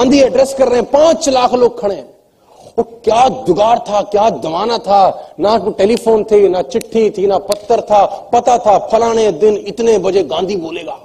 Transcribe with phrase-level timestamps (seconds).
[0.00, 2.08] Gandhi address कर रहे हैं, पाँच लाख लोग खड़े हैं।
[2.78, 5.00] वो क्या जुगाड़ था, क्या जमाना था?
[5.40, 9.98] ना तो टेलीफोन थे, ना चिट्ठी थी, ना पत्थर था, पता था फलाने दिन इतने
[9.98, 10.98] बजे गांधी बोलेगा।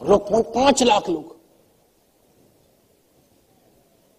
[0.00, 1.36] लोग पाँच लाख लोग।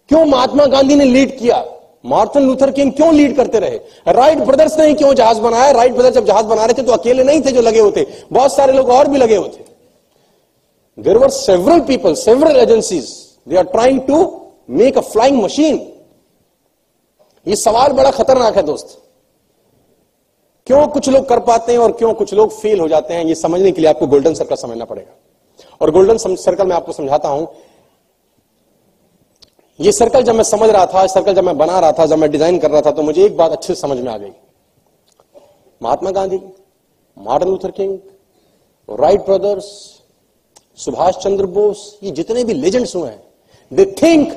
[0.09, 1.63] क्यों महात्मा गांधी ने लीड किया?
[2.05, 3.79] मार्टिन लूथर किंग क्यों लीड करते रहे?
[4.07, 5.71] राइट ब्रदर्स ने क्यों जहाज़ बनाया?
[5.71, 8.55] राइट ब्रदर्स जब जहाज़ बना रहे थे तो अकेले नहीं थे जो लगे होते बहुत
[8.55, 9.67] सारे लोग और भी लगे होते
[10.99, 13.09] there were several people several agencies
[13.47, 14.17] they are trying to
[14.71, 15.77] make a flying machine
[17.47, 18.97] ये सवाल बड़ा खतरनाक है, दोस्त।
[20.67, 23.35] क्यों कुछ लोग कर पाते हैं और क्यों कुछ लोग फेल हो जाते हैं, ये
[23.35, 25.13] समझने के लिए आपको गोल्डन सर्कल समझना पड़ेगा।
[25.81, 27.47] और गोल्डन सर्कल में आपको समझाता हूँ।
[29.79, 32.29] ये सर्कल जब मैं समझ रहा था सर्कल जब मैं बना रहा था, जब मैं
[32.31, 34.31] डिज़ाइन कर रहा था तो मुझे एक बात अच्छे से समझ में आ गई।
[35.81, 36.39] Mahatma Gandhi
[37.17, 37.97] Martin Luther King
[38.89, 39.65] Wright Brothers
[40.79, 43.21] Subhash Chandra Bose, ये जितने भी लेजेंड्स हुए हैं
[43.71, 44.31] they think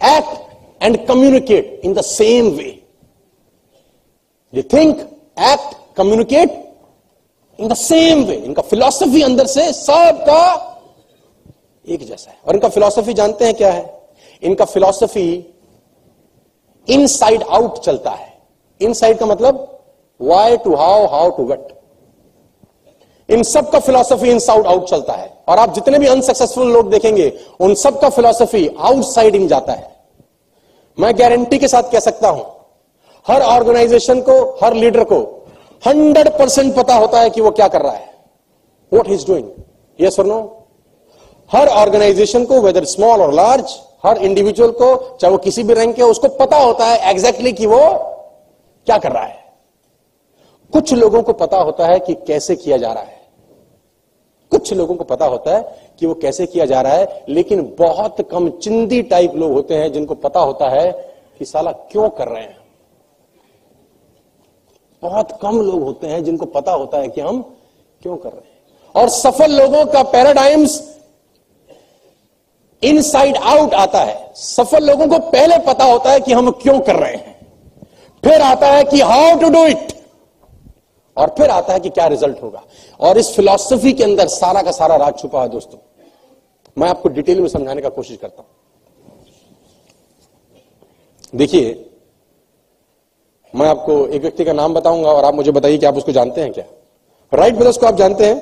[0.00, 2.70] act and communicate in the same way
[4.52, 4.98] they think
[5.44, 6.64] act communicate
[7.58, 10.42] in the same way इनका फिलॉसफी अंदर से सबका
[11.88, 13.84] एक जैसा है। और इनका फिलॉसफी जानते हैं क्या है?
[14.42, 15.54] इनका फिलॉसफी
[16.88, 18.32] इनसाइड आउट चलता है।
[18.80, 19.80] इनसाइड का मतलब
[20.20, 21.72] why to how how to what
[23.28, 26.90] इन सब का फिलॉसफी इन साउट आउट चलता है। और आप जितने भी अनसक्सेसफुल लोग
[26.90, 29.96] देखेंगे, उन सब का फिलॉसफी आउटसाइड इन जाता है।
[30.98, 32.44] मैं गारंटी के साथ कह सकता हूँ,
[33.26, 35.20] हर ऑर्गेनाइजेशन को, हर लीडर को
[35.82, 38.06] हंड्रेड परसेंट पता होता है कि वो क्या कर रहा है।
[38.92, 39.50] वॉट इज़ डूइंग
[39.98, 40.40] यस और नो
[41.50, 45.94] हर ऑर्गेनाइजेशन को वेदर स्मॉल और लार्ज हर इंडिविजुअल को, चाहे वो किसी भी रैंक
[45.96, 47.78] के उसको पता होता है एग्जैक्टली exactly कि वो
[48.86, 49.36] क्या कर रहा है।
[50.72, 53.17] कुछ लोगों को पता होता है कि कैसे किया जा रहा है।
[54.52, 58.20] कुछ लोगों को पता होता है कि वो कैसे किया जा रहा है, लेकिन बहुत
[58.30, 60.90] कम चिंदी टाइप लोग होते हैं जिनको पता होता है
[61.38, 62.56] कि साला क्यों कर रहे हैं।
[65.02, 67.40] बहुत कम लोग होते हैं जिनको पता होता है कि हम
[68.02, 68.56] क्यों कर रहे हैं।
[68.94, 70.82] और सफल लोगों का पैराडाइम्स
[72.82, 76.96] इनसाइड आउट आता है। सफल लोगों को पहले पता होता है कि हम क्यों कर
[76.96, 77.36] रहे हैं।
[78.22, 79.92] फिर आता है कि हाउ टू डू इट
[81.18, 82.62] और फिर आता है कि क्या रिज़ल्ट होगा।
[83.00, 85.78] और इस फिलॉसफी के अंदर सारा का सारा राज छुपा है दोस्तों।
[86.78, 88.50] मैं आपको डिटेल में समझाने का कोशिश करता हूँ।
[91.34, 91.84] देखिए,
[93.54, 96.40] मैं आपको एक व्यक्ति का नाम बताऊँगा और आप मुझे बताइए कि आप उसको जानते
[96.40, 96.64] हैं क्या?
[97.32, 98.36] राइट ब्रदर्स को आप जानते हैं?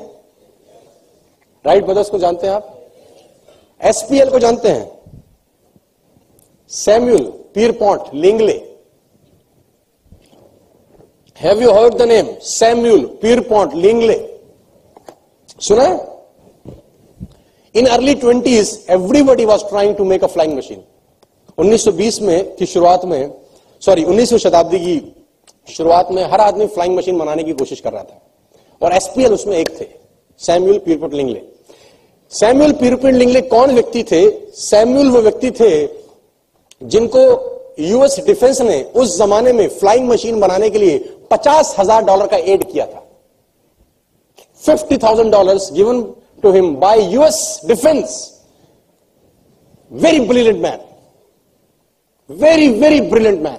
[1.65, 2.73] राइट ब्रदर्स को जानते हैं आप?
[3.81, 4.91] एसपीएल को जानते हैं?
[6.71, 8.76] Samuel Pierpont Langley
[11.41, 14.39] have you heard the name Samuel Pierpont Langley
[15.61, 16.17] सुना
[17.75, 20.83] in early twenties everybody was trying to make a flying machine
[21.59, 23.33] 1920 में की शुरुआत में
[23.81, 25.17] सॉरी 19वीं शताब्दी की
[25.73, 28.23] शुरुआत में हर आदमी फ्लाइंग मशीन बनाने की कोशिश कर रहा था।
[28.83, 29.87] और एसपीएल उसमें एक थे
[30.39, 31.43] सैम्यूल पीरपॉट लिंगले
[32.31, 34.51] सैम्यूल पीरपिन लिंगले कौन व्यक्ति थे?
[34.53, 35.89] सैम्यूल वो व्यक्ति थे
[36.83, 42.27] जिनको यूएस डिफेंस ने उस जमाने में फ्लाइंग मशीन बनाने के लिए पचास हज़ार डॉलर
[42.27, 43.03] का एड किया था।
[44.63, 46.03] Fifty thousand dollar given
[46.43, 48.17] to him by US defence
[49.91, 50.81] very brilliant man
[52.31, 53.59] very very brilliant man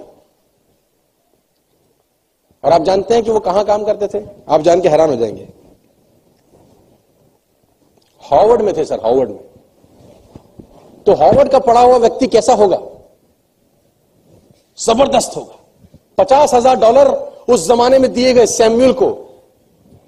[2.64, 4.24] और आप जानते हैं कि वो कहाँ काम करते थे?
[4.48, 5.48] आप जान के हैरान हो जाएँगे।
[8.22, 9.38] हार्वर्ड में थे सर हार्वर्ड में।
[11.06, 12.78] तो हार्वर्ड का पढ़ा हुआ व्यक्ति कैसा होगा?
[14.78, 15.56] ज़बरदस्त होगा।
[16.18, 17.08] पचास हज़ार डॉलर
[17.48, 19.10] उस जमाने में दिए गए सैम्यूल को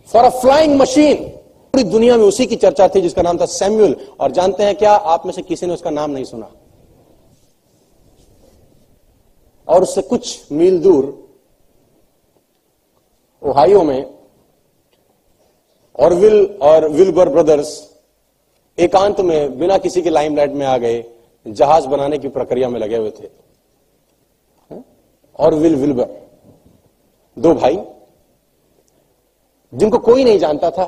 [0.09, 1.29] फॉर अ फ्लाइंग मशीन
[1.75, 4.93] पूरी दुनिया में उसी की चर्चा थी जिसका नाम था सैम्यूल। और जानते हैं क्या?
[4.93, 6.51] आप में से किसी ने उसका नाम नहीं सुना।
[9.69, 11.05] और उससे कुछ मील दूर,
[13.43, 14.15] ओहायो में
[15.99, 17.71] और विल और विलबर ब्रदर्स
[18.79, 21.05] एकांत में बिना किसी के लाइमलाइट में आ गए,
[21.47, 23.29] जहाज़ बनाने की प्रक्रिया में लगे हुए थे।
[25.39, 26.30] और विल विलबर।
[27.41, 27.79] दो भाई,
[29.73, 30.85] जिनको कोई नहीं जानता था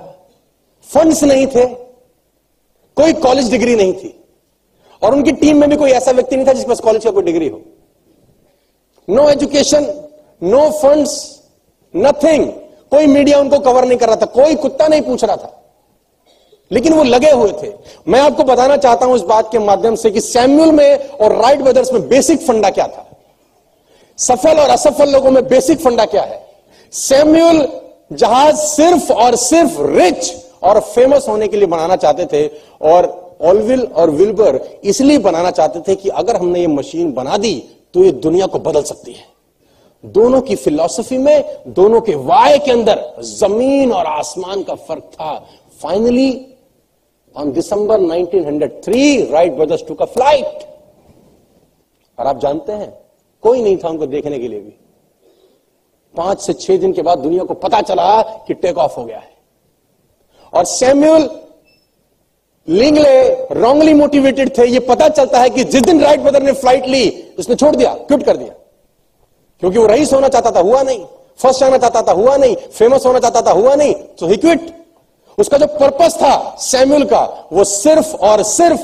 [0.87, 1.65] फंड्स नहीं थे,
[2.97, 4.15] कोई कॉलेज डिग्री नहीं थी,
[5.03, 7.23] और उनकी टीम में भी कोई ऐसा व्यक्ति नहीं था जिसके पास कॉलेज का कोई
[7.23, 7.61] डिग्री हो।
[9.09, 9.87] No education
[10.43, 11.15] no funds
[11.95, 12.47] nothing
[12.93, 15.59] कोई मीडिया उनको कवर नहीं कर रहा था, कोई कुत्ता नहीं पूछ रहा था।
[16.71, 17.73] लेकिन वो लगे हुए थे।
[18.09, 21.63] मैं आपको बताना चाहता हूँ इस बात के माध्यम से कि सैम्यूल में और राइट
[21.63, 23.09] ब्रदर्स में बेसिक फंडा क्या था।
[24.19, 26.41] सफल और असफल लोगों में बेसिक फंडा क्या है?
[26.93, 27.67] सैम्यूल
[28.13, 30.33] जहाज़ सिर्फ़ और सिर्फ़ रिच
[30.63, 32.47] और फ़ेमस होने के लिए बनाना चाहते थे
[32.83, 33.07] और
[33.43, 37.55] ऑलविल और विल्बर इसलिए बनाना चाहते थे कि अगर हमने ये मशीन बना दी
[37.95, 39.25] तो ये दुनिया को बदल सकती है।
[40.05, 45.35] दोनों की फिलॉसफी में, दोनों के वाय के अंदर ज़मीन और आसमान का फ़र्क था।
[45.83, 46.31] Finally
[47.37, 50.67] on December 1903 Wright Brothers to का फ़्लाइट
[52.19, 52.93] और आप जानते हैं
[53.43, 54.75] कोई नहीं था उनको देखने के लिए भी।
[56.17, 59.19] पाँच से छह दिन के बाद दुनिया को पता चला कि टेक ऑफ़ हो गया
[59.19, 59.33] है।
[60.55, 61.41] और सैम्यूल
[62.69, 66.87] लिंगले रॉन्गली मोटिवेटेड थे, ये पता चलता है कि जिस दिन राइट ब्रदर ने फ़्लाइट
[66.87, 68.55] ली, उसने छोड़ दिया क्विट कर दिया।
[69.61, 71.05] क्योंकि वो रईस होना चाहता था, हुआ नहीं।
[71.39, 74.87] फ़र्स्ट आना चाहता था, हुआ नहीं। फ़ेमस होना चाहता था, हुआ नहीं। तो ही क्विट
[75.39, 78.81] उसका जो पर्पस था सैम्यूल का, वो सिर्फ़ और सिर्फ़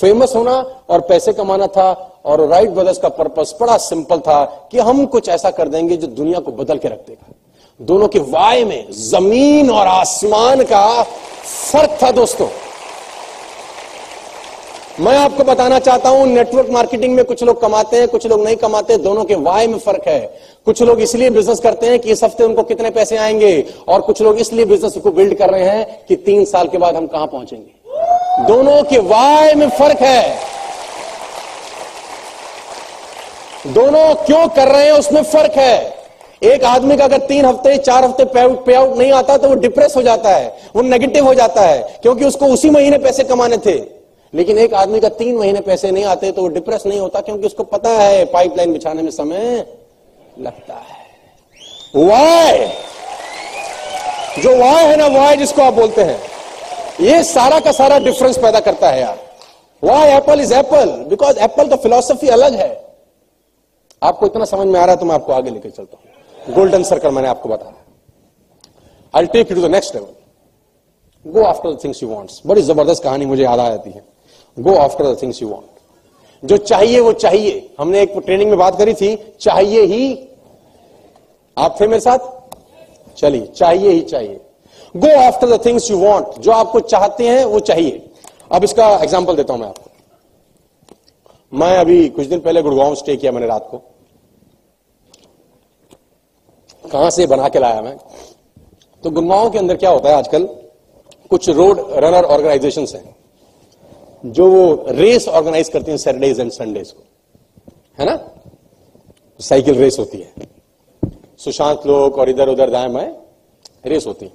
[0.00, 4.78] फ़ेमस होना और पैसे कमाना था और राइट ब्रदर्स का पर्पस बड़ा सिंपल था कि
[4.78, 7.32] हम कुछ ऐसा कर देंगे जो दुनिया को बदल के रख देगा।
[7.80, 12.48] दोनों के वाय में ज़मीन और आसमान का फ़र्क था दोस्तों।
[15.00, 18.56] मैं आपको बताना चाहता हूँ नेटवर्क मार्केटिंग में कुछ लोग कमाते हैं, कुछ लोग नहीं
[18.56, 20.20] कमाते, दोनों के वाय में फ़र्क है।
[20.66, 24.22] कुछ लोग इसलिए बिज़नेस करते हैं कि इस हफ़्ते उनको कितने पैसे आएँगे और कुछ
[24.22, 27.26] लोग इसलिए बिज़नेस को बिल्ड कर रहे हैं कि तीन साल के बाद हम कहाँ
[27.26, 30.38] पहुँचेंगे। दोनों के वाय में फ़र्क है।
[33.66, 35.98] दोनों क्यों कर रहे हैं, उसमें फ़र्क है।
[36.42, 39.48] एक आदमी का अगर तीन हफ़्ते, चार हफ़्ते पे आउट पे आउट नहीं आता तो
[39.48, 40.46] वो डिप्रेस हो जाता है,
[40.76, 43.74] वो नेगेटिव हो जाता है, क्योंकि उसको उसी महीने पैसे कमाने थे।
[44.32, 47.46] लेकिन एक आदमी का तीन महीने पैसे नहीं आते तो वो डिप्रेस नहीं होता, क्योंकि
[47.46, 49.64] उसको पता है, पाइपलाइन बिछाने में समय
[50.38, 50.98] लगता है।
[51.96, 52.68] वाय
[54.38, 56.20] जो वाय है ना वाय जिसको आप बोलते हैं,
[57.00, 59.18] ये सारा का सारा डिफरेंस पैदा करता है यार।
[59.82, 62.89] Why Apple is Apple because Apple का फिलोसफी अलग है।
[64.02, 66.82] आपको इतना समझ में आ रहा है तो मैं आपको आगे लेकर चलता हूँ। गोल्डन
[66.84, 67.74] सर्कल मैंने आपको बताया।
[69.14, 73.02] I take you to the next level go after the things you wants बड़ी ज़बरदस्त
[73.04, 74.04] कहानी मुझे याद आ जाती है।
[74.56, 75.68] Go after the things you want
[76.42, 80.28] जो चाहिए, वो चाहिए। हमने एक ट्रेनिंग में बात करी थी, चाहिए ही।
[81.56, 82.18] आप थे मेरे साथ?
[83.16, 84.40] चलिए, चाहिए ही चाहिए।
[84.94, 88.10] Go after the things you want जो आपको चाहते हैं, वो चाहिए।
[88.52, 89.89] अब इसका एग्ज़ाम्पल देता हूँ मैं आपको।
[91.52, 93.78] मैं अभी कुछ दिन पहले गुड़गांव स्टे किया मैंने रात को।
[96.92, 97.96] कहाँ से बना के लाया मैं?
[99.04, 100.44] तो गुड़गांव के अंदर क्या होता है आजकल,
[101.30, 103.16] कुछ रोड रनर ऑर्गेनाइजेशन हैं,
[104.24, 107.02] जो वो रेस ऑर्गेनाइज करती हैं सैटरडेज एंड संडेज को।
[107.98, 108.18] है ना?
[109.40, 110.32] साइकिल रेस होती है।
[111.38, 113.16] सुशांत लोग और इधर उधर दाएँ बाएँ
[113.86, 114.32] रेस होती है।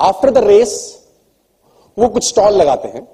[0.00, 0.74] आफ्टर द रेस
[1.98, 3.08] वो कुछ स्टॉल लगाते हैं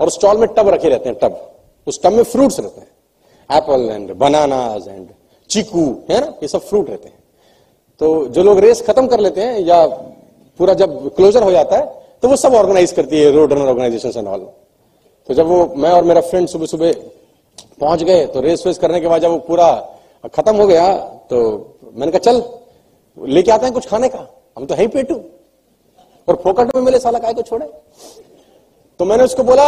[0.00, 1.48] और स्टॉल में टब रखे रहते हैं टब
[1.86, 2.88] उस टब में फ्रूट्स रहते हैं।
[3.50, 5.08] Apple and bananas and
[5.50, 6.26] chikoo, है ना?
[6.42, 7.18] ये सब फ्रूट रहते हैं।
[8.00, 9.84] तो जो लोग रेस खत्म कर लेते हैं या
[10.60, 14.18] पूरा जब क्लोजर हो जाता है तो वो सब ऑर्गेनाइज करती है, road runner organization
[14.18, 14.40] and all.
[15.28, 16.92] तो जब वो मैं और मेरा फ्रेंड सुबह सुबह
[17.80, 19.68] पहुँच गए तो रेस वेस करने के बाद जब वो पूरा
[20.34, 20.96] खत्म हो गया
[21.30, 21.38] तो
[21.94, 22.42] मैंने कहा, चल,
[23.18, 24.26] लेके आते हैं कुछ खाने का।
[24.58, 25.14] हम तो है ही पेटू
[26.28, 27.66] और फोकट में मिले साला, काय को छोड़े?
[28.98, 29.64] तो मैंने उसको बोला,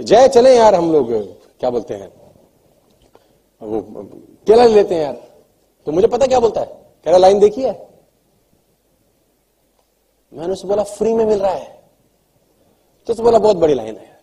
[0.00, 1.12] जय चले यार हम लोग।
[1.60, 2.12] क्या बोलते हैं?
[3.62, 3.80] वो
[4.46, 5.16] केला लेते हैं यार।
[5.86, 6.66] तो मुझे पता क्या बोलता है?
[6.66, 7.88] कह रहा, लाइन देखी है?
[10.32, 11.82] मैंने उससे बोला, फ्री में मिल रहा है।
[13.06, 14.18] तो उसने बोला, बहुत बड़ी लाइन है यार।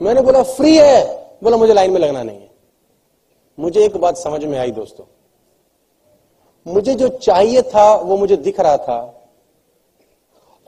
[0.00, 1.26] मैंने बोला, फ्री है?
[1.42, 2.50] बोला, मुझे लाइन में लगना नहीं है।
[3.58, 5.04] मुझे एक बात समझ में आई दोस्तों।
[6.66, 9.28] मुझे जो चाहिए था, वो मुझे दिख रहा था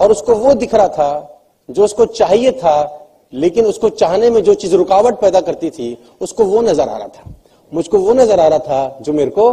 [0.01, 1.36] और उसको वो दिख रहा था
[1.69, 6.45] जो उसको चाहिए था, लेकिन उसको चाहने में जो चीज़ रुकावट पैदा करती थी, उसको
[6.45, 7.35] वो नज़र आ रहा था।
[7.73, 9.51] मुझको वो नज़र आ रहा था जो मेरे को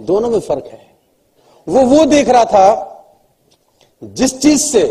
[0.00, 0.80] दोनों में फ़र्क है।
[1.66, 2.94] वो वो देख रहा था
[4.02, 4.84] जिस चीज़ से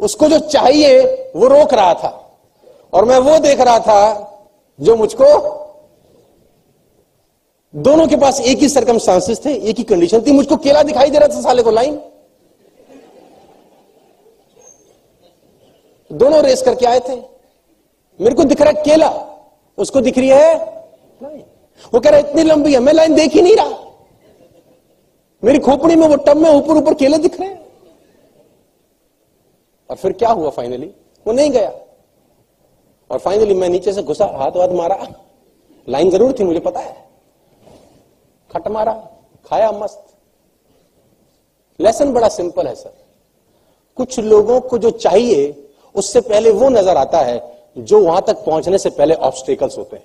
[0.00, 1.00] उसको जो चाहिए,
[1.36, 2.18] वो रोक रहा था।
[2.92, 4.02] और मैं वो देख रहा था
[4.78, 5.26] जो मुझको
[7.74, 11.18] दोनों के पास एक ही सरकमस्टांसिस थे, एक ही कंडीशन थी। मुझको केला दिखाई दे
[11.18, 12.00] रहा था साले को लाइन
[16.12, 17.16] दोनों रेस करके आए थे।
[18.20, 19.08] मेरे को दिख रहा है केला।
[19.78, 20.54] उसको दिख रही है
[21.92, 23.78] वो कह रहा है, इतनी लंबी है, मैं लाइन देख ही नहीं रहा।
[25.42, 27.60] मेरी खोपड़ी में वो टब में ऊपर ऊपर केले दिख रहे हैं।
[29.90, 30.86] और फिर क्या हुआ फाइनली
[31.26, 31.70] वो नहीं गया।
[33.10, 35.06] और फाइनली मैं नीचे से घुसा, हाथ वाथ मारा।
[35.88, 36.96] लाइन ज़रूर थी, मुझे पता है।
[38.50, 38.92] खट मारा,
[39.46, 40.04] खाया मस्त।
[41.80, 42.94] लेसन बड़ा सिंपल है सर
[43.98, 45.50] कुछ लोगों को जो चाहिए
[45.94, 47.40] उससे पहले वो नज़र आता है
[47.78, 50.04] जो वहाँ तक पहुँचने से पहले ऑब्स्टेकल्स होते हैं।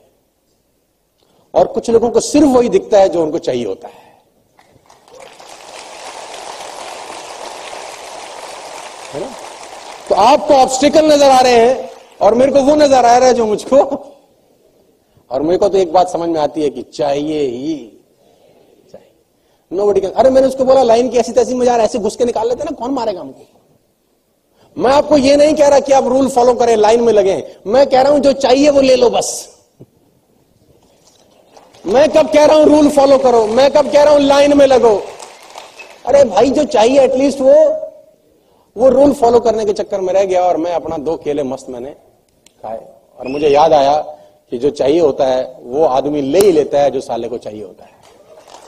[1.54, 4.06] और कुछ लोगों को सिर्फ़ वही दिखता है जो उनको चाहिए होता है।
[9.14, 9.28] है ना?
[10.10, 11.90] तो आपको ऑब्स्टिकल नज़र आ रहे हैं
[12.22, 13.78] और मेरे को वो नज़र आ रहा है जो मुझको
[15.32, 17.76] और मेरे को तो एक बात समझ में आती है कि चाहिए ही।
[18.92, 19.12] चाहिए।
[19.72, 22.26] नो बडी अरे मैंने उसको बोला, लाइन की ऐसी तैसी में यार ऐसे घुस के
[22.26, 23.46] निकाल लेते ना, कौन मारेगा हमको
[24.78, 27.86] मैं आपको ये नहीं कह रहा कि आप रूल फॉलो करें लाइन में लगे। मैं
[27.90, 29.30] कह रहा हूँ, जो चाहिए वो ले लो बस।
[31.86, 34.66] मैं कब कह रहा हूँ रूल फॉलो करो। मैं कब कह रहा हूँ लाइन में
[34.68, 34.96] लगो।
[36.06, 37.56] अरे भाई, जो चाहिए एटलीस्ट वो
[38.76, 41.70] वो रूल फॉलो करने के चक्कर में रह गया और मैं अपना दो केले मस्त
[41.70, 41.90] मैंने
[42.64, 42.80] खाए।
[43.20, 43.96] और मुझे याद आया
[44.52, 47.64] कि जो चाहिए होता है, वो आदमी ले ही लेता है जो साले को चाहिए
[47.64, 47.92] होता है।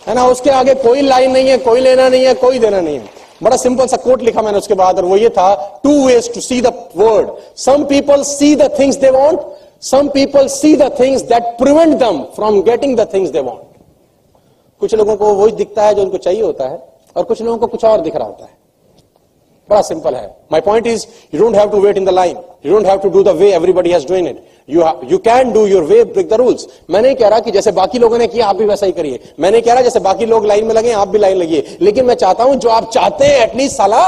[0.08, 3.00] है ना, उसके आगे कोई लाइन नहीं है, कोई लेना नहीं है, कोई देना नहीं
[3.00, 3.10] है।
[3.42, 6.42] बड़ा सिंपल सा कोट लिखा मैंने उसके बाद, और वो ये था two ways to
[6.42, 9.40] see the world some people see the things they want
[9.84, 13.68] some people see the things that prevent them from getting the things they want
[14.82, 16.78] कुछ लोगों को वही दिखता है जो उनको चाहिए होता है,
[17.16, 18.58] और कुछ लोगों को कुछ और दिख रहा होता है।
[19.70, 22.74] बड़ा सिंपल है। My point is you don't have to wait in the line you
[22.74, 25.84] don't have to do the way everybody has doing it you you can do your
[25.84, 28.56] way break the rules मैं नहीं कह रहा कि जैसे बाकी लोगों ने किया, आप
[28.56, 31.08] भी वैसा ही करिए। मैं नहीं कह रहा जैसे बाकी लोग लाइन में लगे, आप
[31.08, 34.02] भी लाइन लगिए। लेकिन मैं चाहता हूँ, जो आप चाहते हैं एटलीस्ट साला,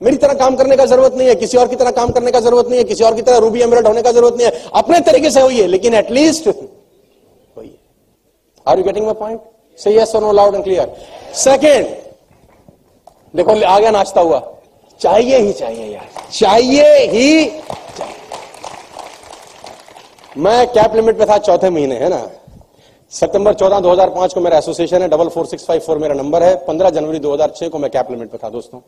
[0.00, 2.40] मेरी तरह काम करने का ज़रूरत नहीं है, किसी और की तरह काम करने का
[2.40, 5.00] ज़रूरत नहीं है, किसी और की तरह रूबी एमरल्ड होने का ज़रूरत नहीं है। अपने
[5.00, 7.74] तरीके से होइए, लेकिन एटलीस्ट होइए।
[8.66, 9.40] Are you getting my point
[9.78, 10.96] से yes no loud and clear
[11.36, 11.86] second
[13.34, 14.42] देखो आ गया नाचता हुआ।
[15.00, 17.44] चाहिए ही चाहिए यार। चाहिए ही
[17.98, 18.21] चाहिए।
[20.36, 22.26] मैं कैप लिमिट पे था, चौथे महीने, है ना?
[23.12, 26.54] सितंबर 14 2005 को मेरा एसोसिएशन है, double four six five four मेरा नंबर है।
[26.66, 28.80] 15 जनवरी 2006 को मैं कैप लिमिट पे था, दोस्तों।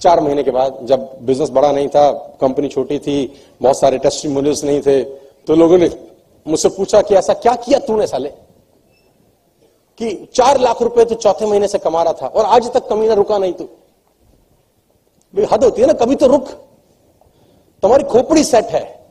[0.00, 2.10] चार महीने के बाद, जब बिज़नेस बड़ा नहीं था
[2.40, 5.02] कंपनी छोटी थी, बहुत सारे टेस्टिमोनियल्स नहीं थे
[5.46, 5.90] तो लोगों ने
[6.46, 8.28] मुझसे पूछा कि ऐसा क्या किया तूने साले?
[10.00, 13.06] कि चार लाख रुपए तो चौथे महीने से कमा रहा था, और आज तक कमी
[13.08, 13.68] ना रुका नहीं तू।
[15.52, 16.48] हद होती है ना, कभी तो रुक।
[17.82, 19.01] तुम्हारी खोपड़ी सेट है।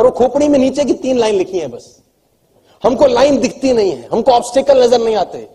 [0.00, 1.84] और वो खोपड़ी में नीचे की तीन लाइन लिखी है बस।
[2.82, 5.46] हमको लाइन दिखती नहीं है। हमको ऑब्स्टिकल नज़र नहीं आते।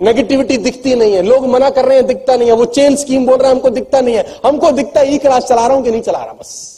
[0.00, 3.26] नेगेटिविटी दिखती नहीं है। लोग मना कर रहे हैं, दिखता नहीं है। वो चेन स्कीम
[3.26, 5.84] बोल रहे हैं, हमको दिखता नहीं है। हमको दिखता है ई क्लास चला रहा हूँ
[5.84, 6.72] कि नहीं चला रहा, बस।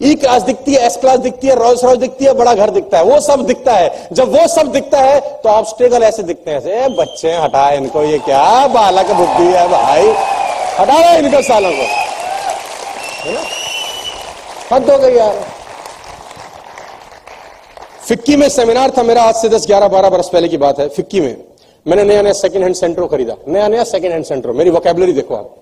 [0.00, 2.98] ई क्लास दिखती है एस क्लास दिखती है रॉयस रॉयस दिखती है, बड़ा घर दिखता
[2.98, 6.58] है। वो सब दिखता है। जब वो सब दिखता है तो ऑब्स्टेकल ऐसे दिखते हैं,
[6.58, 10.06] ऐसे बच्चे हटा इनको, ये क्या बालक बुद्धि है भाई।
[10.78, 11.82] हटा रहे इनको सालों को।
[13.24, 13.42] है ना?
[14.72, 15.51] हद हो गई यार।
[18.08, 20.88] फिक्की में सेमिनार था, मेरा आज से दस, ग्यारह, बारह बरस पहले की बात है,
[20.88, 21.44] फिक्की में।
[21.86, 25.34] मैंने नया नया सेकंड हैंड सेंटर खरीदा। नया नया सेकंड हैंड सेंटर मेरी वोकेबलरी देखो
[25.34, 25.54] आप।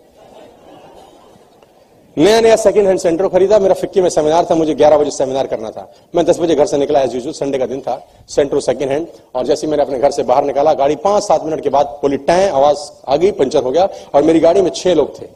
[2.18, 5.46] नया नया सेकंड हैंड सेंटर खरीदा, मेरा फिक्की में सेमिनार था, मुझे 11 बजे सेमिनार
[5.46, 8.60] करना था। मैं 10 बजे घर से निकला एज यूजल संडे का दिन था सेंटर
[8.60, 11.68] सेकंड हैंड और जैसे मैंने अपने घर से बाहर निकाला, गाड़ी पाँच, सात मिनट के
[11.68, 12.78] बाद बोली, टै, आवाज़
[13.08, 15.26] आ गई, पंचर हो गया। और मेरी गाड़ी में छह लोग थे।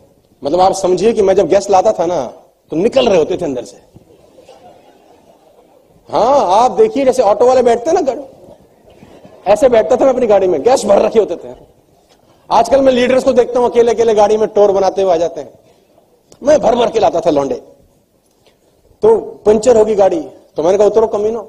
[0.42, 2.24] मतलब आप समझिए कि मैं जब गैस लाता था ना
[2.72, 3.93] तो निकल रहे होते थे अंदर से।
[6.08, 8.22] हाँ आप देखिए, जैसे ऑटो वाले बैठते हैं ना गाड़ी।
[9.46, 11.54] ऐसे बैठता था मैं अपनी गाड़ी में, गैस भर रखे होते थे।
[12.50, 15.40] आजकल मैं लीडर्स को देखता हूँ अकेले अकेले गाड़ी में टोर बनाते हुए आ जाते
[15.40, 15.52] हैं।
[16.42, 17.54] मैं भर भर के लाता था लौंडे।
[19.02, 20.20] तो पंचर होगी गाड़ी
[20.56, 21.48] तो मैंने कहा, उतरो कमीनो।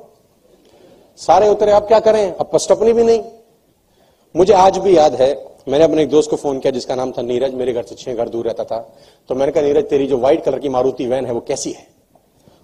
[1.19, 2.31] सारे उतरे, आप क्या करें?
[2.31, 3.21] अब स्टपनी भी नहीं?
[4.35, 5.29] मुझे आज भी याद है,
[5.67, 8.13] मैंने अपने एक दोस्त को फ़ोन किया, जिसका नाम था नीरज, मेरे घर से छह
[8.13, 8.79] घर दूर रहता था।
[9.29, 11.87] तो मैंने कहा, नीरज, तेरी जो व्हाइट कलर की मारुति वैन है, वो कैसी है?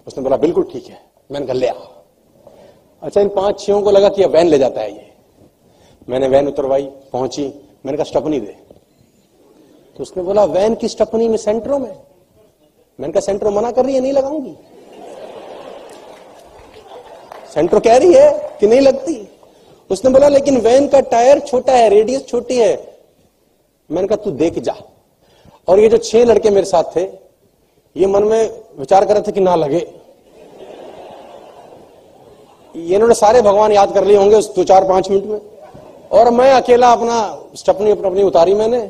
[0.06, 1.74] उसने बोला, बिल्कुल ठीक है। मैंने कहा, ले आ
[3.02, 5.12] अच्छा इन पाँच छो को लगा कि अब वैन ले जाता है ये।
[6.08, 7.46] मैंने वैन उतरवाई, पहुँची।
[7.86, 8.56] मैंने कहा, स्टपनी दे।
[9.96, 11.96] तो उसने बोला, वैन की स्टपनी में सेंटरों में?
[13.00, 14.56] मैंने कहा, सेंटर मना कर रही है, नहीं लगाऊँगी।
[17.54, 19.28] सेंटर कह रही है कि नहीं लगती।
[19.90, 22.98] उसने बोला, लेकिन वैन का टायर छोटा है, रेडियस छोटी है।
[23.90, 24.76] मैंने कहा, तू देख जा।
[25.68, 27.02] और ये जो छह लड़के मेरे साथ थे,
[27.96, 30.01] ये मन में विचार कर रहे थे कि ना लगे।
[32.74, 35.40] इन्होंने सारे भगवान याद कर लिए होंगे उस दो चार पाँच मिनट में।
[36.12, 37.16] और मैं अकेला अपना
[37.56, 38.80] स्टपनी अपनी उतारी मैंने,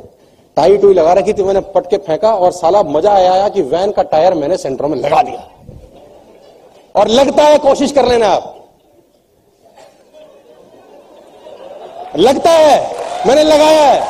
[0.57, 3.91] टाई टुई लगा रखी थी मैंने, पट के फेंका और साला मज़ा आया कि वैन
[3.91, 5.49] का टायर मैंने सेंटर में लगा दिया।
[6.95, 8.59] और लगता है कोशिश कर लेना आप।
[12.17, 12.97] लगता है,
[13.27, 14.01] मैंने लगाया है।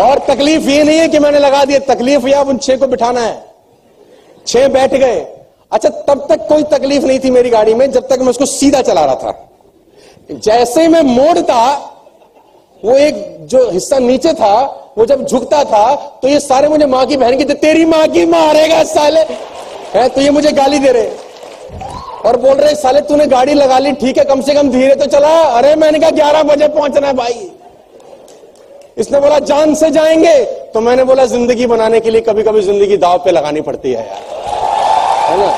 [0.00, 3.20] और तकलीफ़ ये नहीं है कि मैंने लगा दिया, तकलीफ़ या उन छह को बिठाना
[3.20, 3.44] है।
[4.46, 5.37] छह बैठ गए।
[5.72, 8.80] अच्छा तब तक कोई तकलीफ़ नहीं थी मेरी गाड़ी में, जब तक मैं उसको सीधा
[8.82, 9.32] चला रहा था।
[10.30, 11.60] जैसे मैं मोड़ता,
[12.82, 14.54] वो एक जो हिस्सा नीचे था,
[14.98, 18.24] वो जब झुकता था तो ये सारे मुझे माँ की बहन की तेरी माँ की
[18.26, 19.20] मारेगा साले।
[19.90, 21.10] है तो ये मुझे गाली दे रहे।
[22.26, 25.06] और बोल रहे, साले, तूने गाड़ी लगा ली, ठीक है, कम से कम धीरे तो
[25.06, 27.50] चला। अरे, मैंने कहा, ग्यारह बजे पहुँचना है भाई।
[28.98, 30.34] इसने बोला, जान से जाएँगे।
[30.74, 34.06] तो मैंने बोला, ज़िंदगी बनाने के लिए कभी कभी ज़िंदगी दाव पे लगानी पड़ती है
[34.06, 34.57] यार।
[35.28, 35.50] है ना?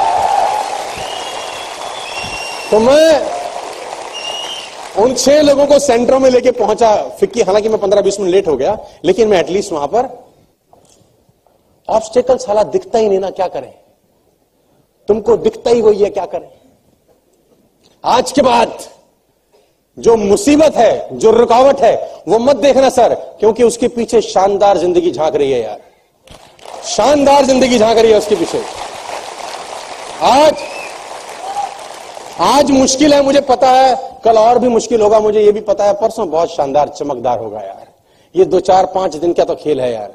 [2.71, 3.41] तो मैं
[4.99, 8.49] उन छह लोगों को सेंटर में लेके पहुँचा। फिक्की, हालाँकि मैं पंद्रह बीस मिनट लेट
[8.49, 10.09] हो गया, लेकिन मैं एटलीस्ट वहाँ पर
[11.89, 13.73] ऑब्स्टेकल साला दिखता ही नहीं ना, क्या करें?
[15.09, 16.49] तुमको दिखता ही वही है, क्या करें?
[18.05, 18.79] आज के बाद
[19.99, 25.11] जो मुसीबत है, जो रुकावट है, वो मत देखना सर, क्योंकि उसके पीछे शानदार ज़िंदगी
[25.11, 25.81] झाँक रही है यार।
[26.87, 28.63] शानदार ज़िंदगी झाँक रही है उसके पीछे।
[30.23, 30.55] आज
[32.41, 35.85] आज मुश्किल है मुझे पता है। कल और भी मुश्किल होगा मुझे ये भी पता
[35.85, 37.87] है। परसों बहुत शानदार चमकदार होगा यार।
[38.35, 40.11] ये दो चार पाँच दिन का तो खेल है यार।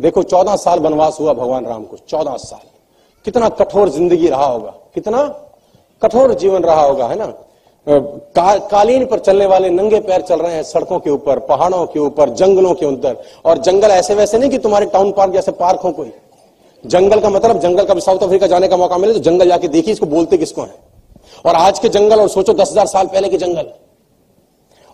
[0.00, 2.60] देखो चौदह साल वनवास हुआ भगवान राम को चौदह साल।
[3.26, 5.22] कितना कठोर ज़िंदगी रहा होगा कितना
[6.02, 7.26] कठोर जीवन रहा होगा है ना?
[7.86, 12.00] का, कालीन पर चलने वाले नंगे पैर चल रहे हैं सड़कों के ऊपर पहाड़ों के
[12.00, 15.80] ऊपर जंगलों के अंदर। और जंगल ऐसे वैसे नहीं कि तुम्हारे टाउन पार्क जैसे पार्क
[15.80, 16.12] हो कोई।
[16.84, 19.92] जंगल का मतलब जंगल का साउथ अफ्रीका जाने का मौका मिले तो जंगल जाके देखिए
[19.92, 20.74] इसको बोलते किसको है।
[21.46, 23.66] और आज के जंगल, और सोचो दस हज़ार साल पहले के जंगल।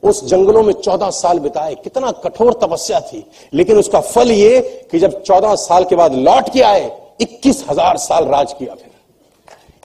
[0.03, 4.99] उस जंगलों में चौदह साल बिताए, कितना कठोर तपस्या थी। लेकिन उसका फल ये कि
[4.99, 6.91] जब चौदह साल के बाद लौट के आए,
[7.21, 8.91] इक्कीस हज़ार साल राज किया फिर।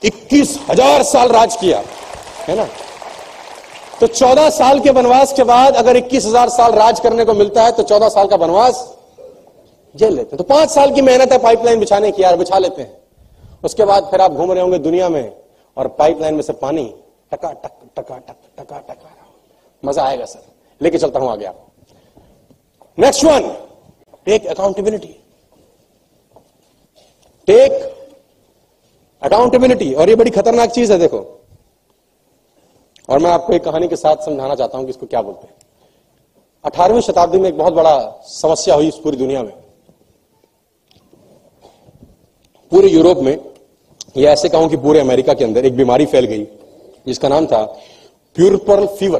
[0.02, 1.82] इक्कीस हज़ार साल राज किया,
[2.40, 2.66] है ना?
[4.00, 7.64] तो चौदह साल के वनवास के बाद अगर इक्कीस हज़ार साल राज करने को मिलता
[7.64, 8.86] है तो चौदह साल का वनवास
[9.94, 12.82] जेल लेते हैं। तो पाँच साल की मेहनत है पाइपलाइन बिछाने की यार, बिछा लेते
[12.82, 13.00] हैं।
[13.64, 15.32] उसके बाद फिर आप घूम रहे होंगे दुनिया में
[15.76, 16.84] और पाइपलाइन में से पानी
[17.32, 19.10] टका टक टका टक, टका टका
[19.82, 20.40] मज़ा आएगा सर।
[20.80, 21.66] लेके चलता हूँ आगे आप।
[22.98, 23.48] Next one
[24.26, 25.14] take accountability
[27.48, 27.72] take
[29.22, 31.18] accountability और ये बड़ी खतरनाक चीज़ है, देखो।
[33.08, 35.54] और मैं आपको एक कहानी के साथ समझाना चाहता हूँ कि इसको क्या बोलते हैं।
[36.64, 39.52] अठारहवीं शताब्दी में एक बहुत बड़ा समस्या हुई इस पूरी दुनिया में।
[42.72, 43.38] पूरे यूरोप में,
[44.16, 46.44] या ऐसे कहूँ कि पूरे अमेरिका के अंदर एक बीमारी फैल गई,
[47.06, 47.64] जिसका नाम था
[48.34, 49.18] प्यूरपर्ल फीवर।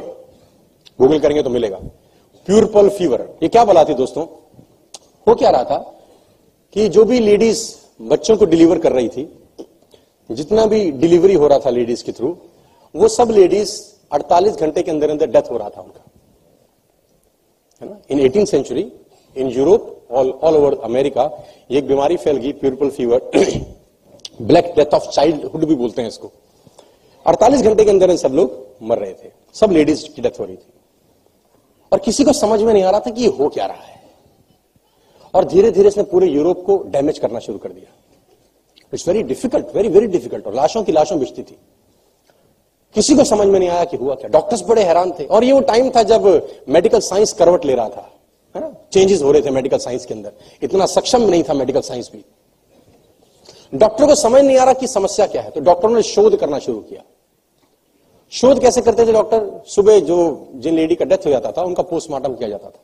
[0.99, 1.77] गूगल करेंगे तो मिलेगा।
[2.47, 3.21] Puerperal fever.
[3.43, 4.25] ये क्या बला थी दोस्तों?
[5.27, 5.77] हो क्या रहा था
[6.73, 9.43] कि जो भी लेडीज़ बच्चों को डिलीवर कर रही थी,
[10.31, 12.37] जितना भी डिलीवरी हो रहा था लेडीज़ के थ्रू,
[12.95, 16.03] वो सब लेडीज़ 48 घंटे के अंदर अंदर डेथ हो रहा था उनका।
[17.81, 17.97] है ना?
[18.09, 18.91] In eighteen century
[19.37, 23.31] in Europe all all over America एक बीमारी फैल गई puerperal fever
[24.41, 26.31] black death of childhood भी बोलते हैं इसको।
[27.27, 30.55] 48 घंटे के अंदर सब लोग मर रहे थे। सब लेडीज़ की डेथ हो रही
[30.55, 30.73] थी।
[31.91, 34.01] और किसी को समझ में नहीं आ रहा था कि ये हो क्या रहा है।
[35.33, 37.93] और धीरे धीरे इसने पूरे यूरोप को डैमेज करना शुरू कर दिया।
[38.93, 41.57] It's very difficult very very difficult और लाशों की लाशों बिछती थी।
[42.93, 45.51] किसी को समझ में नहीं आया कि हुआ क्या। डॉक्टर्स बड़े हैरान थे। और ये
[45.51, 48.09] वो टाइम था जब मेडिकल साइंस करवट ले रहा था।
[48.55, 48.75] है ना?
[48.91, 52.25] चेंजेस हो रहे थे मेडिकल साइंस के अंदर। इतना सक्षम नहीं था मेडिकल साइंस भी।
[53.75, 56.59] डॉक्टर को समझ नहीं आ रहा कि समस्या क्या है। तो डॉक्टरों ने शोध करना
[56.59, 57.01] शुरू किया।
[58.31, 61.83] शोध कैसे करते थे डॉक्टर सुबह जो, जिन लेडी का डेथ हो जाता था, उनका
[61.83, 62.83] पोस्टमार्टम किया जाता था।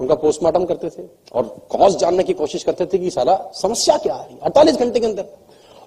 [0.00, 4.14] उनका पोस्टमार्टम करते थे और कॉज जानने की कोशिश करते थे कि सारा समस्या क्या
[4.14, 4.38] है?
[4.38, 5.24] अड़तालीस घंटे के अंदर।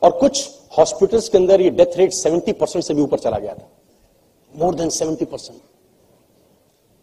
[0.04, 3.54] और कुछ हॉस्पिटल्स के अंदर ये डेथ रेट 70 परसेंट से भी ऊपर चला गया
[3.54, 3.70] था।
[4.56, 5.62] मोर देन 70 परसेंट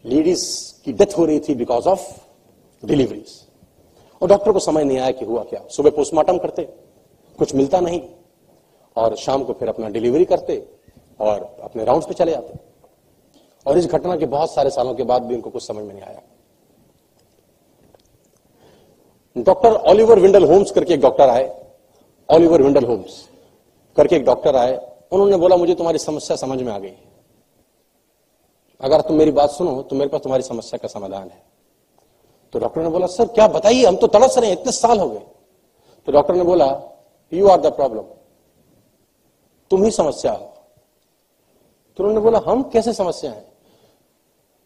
[0.05, 0.45] लेडीज़
[0.85, 2.07] की डेथ हो रही थी बिकॉज़ ऑफ़
[2.83, 3.31] डिलीवरीज
[4.21, 6.63] और डॉक्टर को समझ नहीं आया कि हुआ क्या। सुबह पोस्टमार्टम करते,
[7.39, 8.01] कुछ मिलता नहीं।
[8.95, 10.55] और शाम को फिर अपना डिलीवरी करते
[11.19, 12.53] और अपने राउंड पे चले जाते
[13.65, 16.03] और इस घटना के बहुत सारे सालों के बाद भी उनको कुछ समझ में नहीं
[16.03, 16.21] आया।
[19.37, 21.45] डॉक्टर ऑलिवर विंडल होम्स करके एक डॉक्टर आए।
[22.29, 23.27] ऑलिवर विंडल होम्स
[23.97, 24.75] करके एक डॉक्टर आए।
[25.11, 26.93] उन्होंने बोला, मुझे तुम्हारी समस्या समझ में आ गई
[28.81, 31.41] अगर तुम मेरी बात सुनो तो मेरे पास तुम्हारी समस्या का समाधान है।
[32.53, 33.85] तो डॉक्टर ने बोला, सर, क्या बताइए?
[33.85, 35.21] हम तो तड़स रहे हैं, इतने साल हो गए।
[36.07, 36.65] तो डॉक्टर ने बोला
[37.31, 38.03] यू आर द प्रॉब्लम
[39.71, 40.45] तुम ही समस्या हो।
[41.97, 43.45] तो उन्होंने बोला, हम कैसे समस्या है?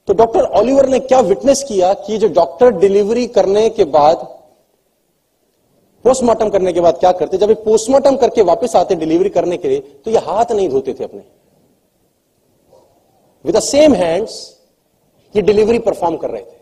[0.07, 4.27] तो डॉक्टर ऑलिवर ने क्या विटनेस किया कि जो डॉक्टर डिलीवरी करने के बाद,
[6.05, 7.37] पोस्टमार्टम करने के बाद क्या करते?
[7.37, 11.03] जब पोस्टमार्टम करके वापस आते डिलीवरी करने के लिए तो ये हाथ नहीं धोते थे
[11.03, 11.21] अपने।
[13.45, 14.33] विद द सेम हैंड्स
[15.35, 16.61] ये डिलीवरी परफॉर्म कर रहे थे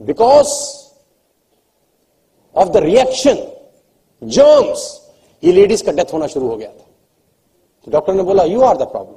[0.00, 0.50] because
[2.54, 3.46] of the reaction
[4.22, 4.84] germs
[5.42, 6.84] ये लेडीज़ का डेथ होना शुरू हो गया था।
[7.86, 9.16] तो डॉक्टर ने बोला यू आर द प्रॉब्लम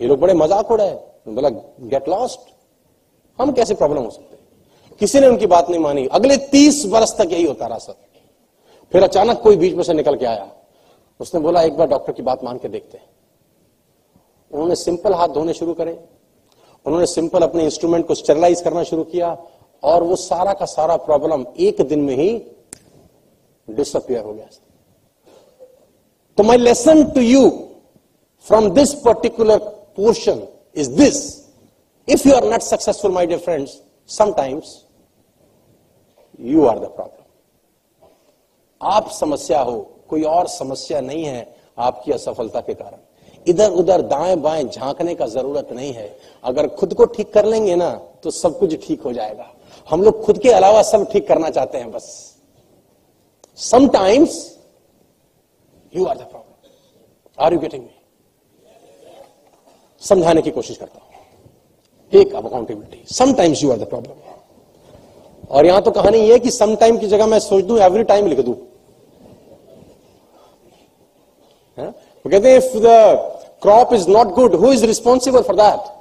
[0.00, 0.92] ये लोग बड़े मज़ाक उड़ाए।
[1.28, 2.52] बोला गेट लॉस्ट
[3.38, 4.38] हम कैसे प्रॉब्लम हो सकते
[5.00, 7.94] किसी ने उनकी बात नहीं मानी। अगले तीस वर्ष तक यही होता रहा सर।
[8.92, 10.50] फिर अचानक कोई बीच में से निकल के आया।
[11.20, 12.98] उसने बोला, एक बार डॉक्टर की बात मान के देखते
[14.50, 15.98] उन्होंने सिंपल हाथ धोने शुरू करे,
[16.86, 19.36] उन्होंने सिंपल अपने इंस्ट्रूमेंट को स्टेरलाइज करना शुरू किया,
[19.82, 22.30] और वो सारा का सारा प्रॉब्लम एक दिन में ही
[23.68, 24.46] डिसअपियर हो गया।
[26.38, 27.48] तो my lesson to you
[28.46, 29.58] from this particular
[29.96, 31.18] portion is this
[32.08, 34.76] if you are not successful my dear friends sometimes
[36.40, 37.18] you are the problem
[38.80, 42.98] आप समस्या हो, कोई और समस्या नहीं है आपकी असफलता के कारण।
[43.46, 46.08] इधर उधर दाएँ बाएँ झांकने का ज़रूरत नहीं है।
[46.44, 47.90] अगर खुद को ठीक कर लेंगे ना
[48.22, 49.46] तो सब कुछ ठीक हो जाएगा।
[49.88, 52.06] हम लोग खुद के अलावा सब ठीक करना चाहते हैं बस।
[53.58, 54.34] Sometimes
[55.92, 57.90] you are the problem are you getting me
[60.02, 61.08] समझाने की कोशिश करता हूँ।
[62.12, 67.06] Take accountability sometimes you are the problem और यहाँ तो कहानी यह कि समटाइम की
[67.06, 68.52] जगह मैं सोच दू एवरी टाइम लिख दू।
[71.78, 71.92] वो
[72.24, 72.86] कहते हैं if the
[73.62, 75.92] crop is not good who is responsible for that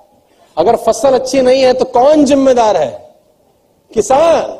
[0.57, 2.91] अगर फ़सल अच्छी नहीं है तो कौन जिम्मेदार है?
[3.91, 4.57] किसान।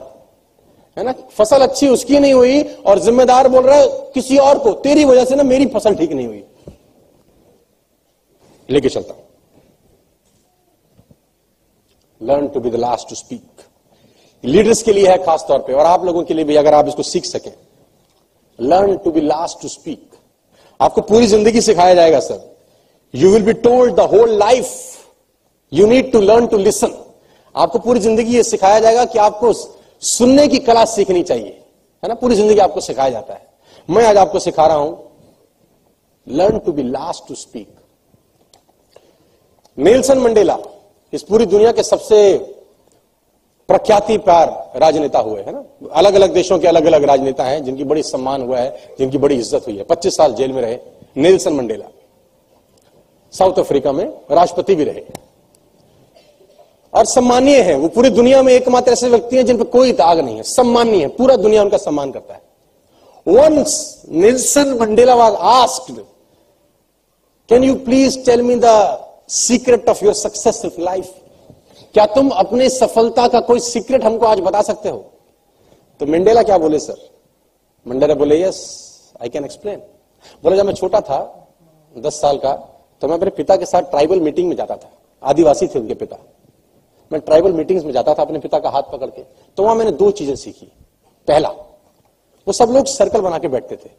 [0.97, 1.11] है ना?
[1.11, 5.25] फ़सल अच्छी उसकी नहीं हुई, और जिम्मेदार बोल रहा है, किसी और को। तेरी वजह
[5.25, 6.43] से ना मेरी फ़सल ठीक नहीं हुई।
[8.69, 9.23] लेके चलता हूँ।
[12.21, 13.65] Learn to be the last to speak
[14.43, 16.87] leaders के लिए है खास तौर पे, और आप लोगों के लिए भी, अगर आप
[16.87, 17.51] इसको सीख सकें।
[18.59, 20.09] Learn to be last to speak
[20.79, 22.39] आपको पूरी ज़िंदगी सिखाया जाएगा, sir.
[23.13, 24.67] You will be told the whole life
[25.71, 26.93] you need to learn to listen
[27.55, 31.55] आपको पूरी ज़िंदगी ये सिखाया जाएगा कि आपको सुनने की कला सीखनी चाहिए।
[32.03, 32.13] है ना?
[32.15, 33.47] पूरी ज़िंदगी आपको सिखाया जाता है।
[33.89, 34.97] मैं आज आपको सिखा रहा हूँ
[36.27, 37.67] learn to be last to speak
[39.77, 40.57] Nelson Mandela
[41.13, 42.17] इस पूरी दुनिया के सबसे
[43.69, 45.63] प्रख्याति पार राजनेता हुए, है ना?
[45.91, 49.35] अलग अलग देशों के अलग अलग राजनेता हैं, जिनकी बड़ी सम्मान हुआ है, जिनकी बड़ी
[49.35, 50.77] इज़्ज़त हुई है। 25 साल जेल में रहे,
[51.17, 51.85] नेल्सन मंडेला।
[53.31, 55.03] साउथ अफ्रीका में राष्ट्रपति भी रहे।
[56.93, 60.19] और सम्मानीय है, वो पूरी दुनिया में एकमात्र ऐसे व्यक्ति हैं जिन पर कोई दाग
[60.19, 62.41] नहीं है। सम्मानीय है, पूरा दुनिया उनका सम्मान करता है।
[63.27, 65.95] Once Nelson Mandela was asked
[67.49, 70.13] can you please tell me the secret of your
[70.65, 71.13] of life
[71.95, 74.97] क्या तुम अपने सफलता का कोई सीक्रेट हमको आज बता सकते हो?
[75.99, 76.97] तो मंडेला क्या बोले, सर?
[77.85, 78.59] मंडेला बोले यस
[79.21, 79.79] आई कैन एक्सप्लेन
[80.43, 81.47] बोले, जब मैं छोटा था,
[81.95, 82.53] दस साल का
[83.01, 84.91] तो मैं अपने पिता के साथ ट्राइबल मीटिंग में जाता था।
[85.23, 86.17] आदिवासी थे उनके पिता।
[87.11, 89.21] मैं ट्राइबल मीटिंग्स में जाता था अपने पिता का हाथ पकड़ के।
[89.57, 90.65] तो वहाँ मैंने दो चीज़ें सीखी।
[91.27, 93.89] पहला, वो सब लोग सर्कल बना के बैठते थे।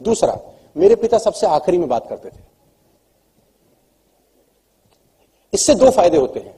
[0.00, 0.38] दूसरा,
[0.76, 2.42] मेरे पिता सबसे आखिरी में बात करते थे।
[5.52, 6.54] इससे दो फ़ायदे होते हैं।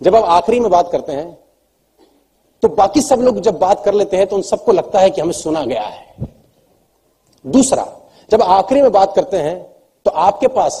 [0.00, 1.32] जब आप आखिरी में बात करते हैं
[2.62, 5.20] तो बाकी सब लोग जब बात कर लेते हैं तो उन सबको लगता है कि
[5.20, 6.26] हमें सुना गया है।
[7.44, 7.86] दूसरा,
[8.30, 9.62] जब आखिरी में बात करते हैं
[10.06, 10.72] तो आपके पास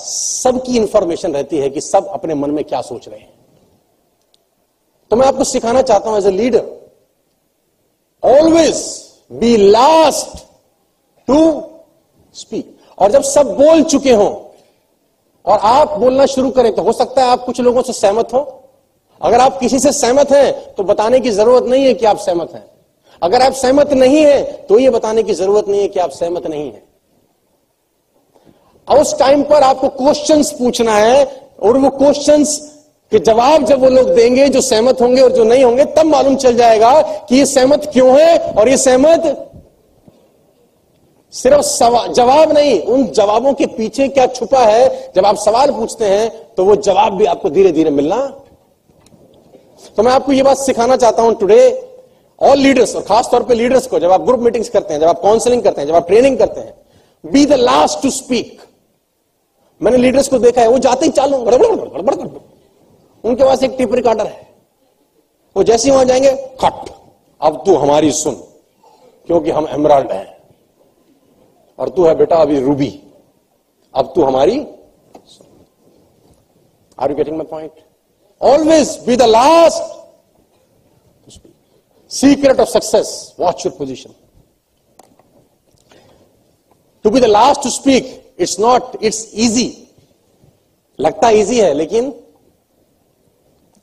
[0.42, 3.32] सबकी इंफॉर्मेशन रहती है कि सब अपने मन में क्या सोच रहे हैं।
[5.10, 6.64] तो मैं आपको सिखाना चाहता हूँ as a leader
[8.22, 8.82] always
[9.32, 10.36] be last
[11.28, 11.38] to
[12.36, 14.34] speak और जब सब बोल चुके हों,
[15.44, 18.40] और आप बोलना शुरू करें तो हो सकता है आप कुछ लोगों से सहमत हो
[19.24, 22.50] अगर आप किसी से सहमत हैं तो बताने की ज़रूरत नहीं है कि आप सहमत
[22.54, 22.64] हैं।
[23.22, 26.46] अगर आप सहमत नहीं है तो यह बताने की ज़रूरत नहीं है कि आप सहमत
[26.46, 26.82] नहीं है।
[28.88, 31.24] उस टाइम पर आपको क्वेश्चंस पूछना है,
[31.62, 32.58] और वो क्वेश्चंस
[33.12, 36.36] के जवाब जब वो लोग देंगे, जो सहमत होंगे और जो नहीं होंगे, तब मालूम
[36.36, 39.50] चल जाएगा कि ये सहमत क्यों है, और ये सहमत
[41.32, 45.12] सिर्फ़ जवाब नहीं, उन जवाबों के पीछे क्या छुपा है?
[45.16, 48.16] जब आप सवाल पूछते हैं तो वो जवाब भी आपको धीरे धीरे मिलना
[49.96, 51.60] तो मैं आपको ये बात सिखाना चाहता हूँ टुडे
[52.40, 55.06] ऑल लीडर्स और खास तौर पे लीडर्स को जब आप ग्रुप मीटिंग्स करते हैं, जब
[55.08, 56.74] आप काउंसलिंग करते हैं, जब आप ट्रेनिंग करते हैं
[57.24, 58.62] be the last to speak
[59.80, 61.36] मैंने लीडर्स को देखा है, वो जाते ही चालू
[63.24, 64.46] उनके पास एक टिप रिकॉर्डर है।
[65.56, 66.90] वो जैसे वहाँ जाएँगे कट
[67.40, 68.34] अब तू हमारी सुन,
[69.28, 70.26] क्योंकि हम एमराल्ड हैं।
[71.78, 72.88] और तू है बेटा अभी रूबी
[73.94, 74.58] अब तू हमारी
[76.98, 77.70] are you getting my point
[78.40, 79.92] always be the last
[82.10, 84.14] secret of success watch your position
[87.04, 89.66] to be the last to speak it's not it's easy
[90.98, 92.12] लगता इजी है, लेकिन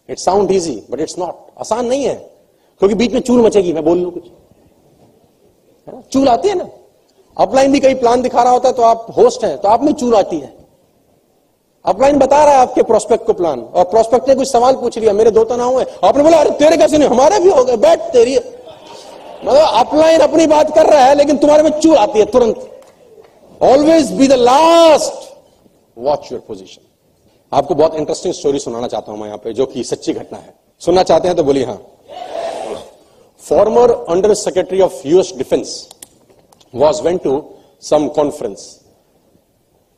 [0.09, 3.83] it sound easy but it's not आसान नहीं है। क्योंकि बीच में चूल मचेगी, मैं
[3.83, 6.01] बोल लू कुछ। है ना?
[6.01, 6.67] चूल आती है ना?
[7.37, 9.91] अपलाइन भी कहीं प्लान दिखा रहा होता है तो आप होस्ट हैं तो आप में
[9.93, 10.60] चूल आती है।
[11.85, 15.13] अपलाइन बता रहा है आपके प्रोस्पेक्ट को प्लान और प्रोस्पेक्ट ने कुछ सवाल पूछ लिया,
[15.13, 17.77] मेरे दो तो ना हुए आपने बोला, अरे, तेरे कैसे नहीं, हमारे भी हो गए,
[17.77, 22.25] बैठ तेरी। मतलब अपलाइन अपनी बात कर रहा है, लेकिन तुम्हारे में चूल आती है
[22.25, 22.67] तुरंत।
[23.61, 25.29] Always be the last
[25.97, 26.81] watch your position
[27.51, 30.53] आपको बहुत इंटरेस्टिंग स्टोरी सुनाना चाहता हूँ मैं यहाँ पे, जो कि सच्ची घटना है।
[30.81, 31.81] सुनना चाहते हैं तो बोलिए हाँ।
[33.43, 35.89] Former under secretary of US defense
[36.75, 37.43] was went to
[37.81, 38.80] some conference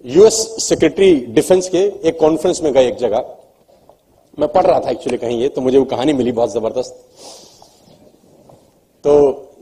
[0.03, 3.25] US secretary defense के एक कॉन्फ्रेंस में गए एक जगह।
[4.37, 6.93] मैं पढ़ रहा था एक्चुअली कहीं ये तो मुझे वो कहानी मिली बहुत ज़बरदस्त।
[9.03, 9.13] तो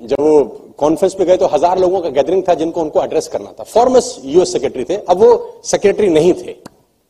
[0.04, 0.44] जब वो
[0.78, 4.20] कॉन्फ्रेंस पे गए तो हज़ार लोगों का गैदरिंग था जिनको उनको एड्रेस करना था। फॉर्मस
[4.26, 6.56] यूएस सेक्रेटरी थे। अब वो सेक्रेटरी नहीं थे,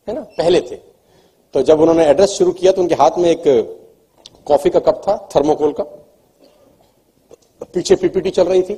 [0.08, 0.20] है ना?
[0.20, 0.76] पहले थे।
[1.54, 3.42] तो जब उन्होंने एड्रेस शुरू किया तो उनके हाथ में एक
[4.46, 5.84] कॉफ़ी का कप था थर्मोकोल का।
[7.74, 8.76] पीछे पीपीटी चल रही थी।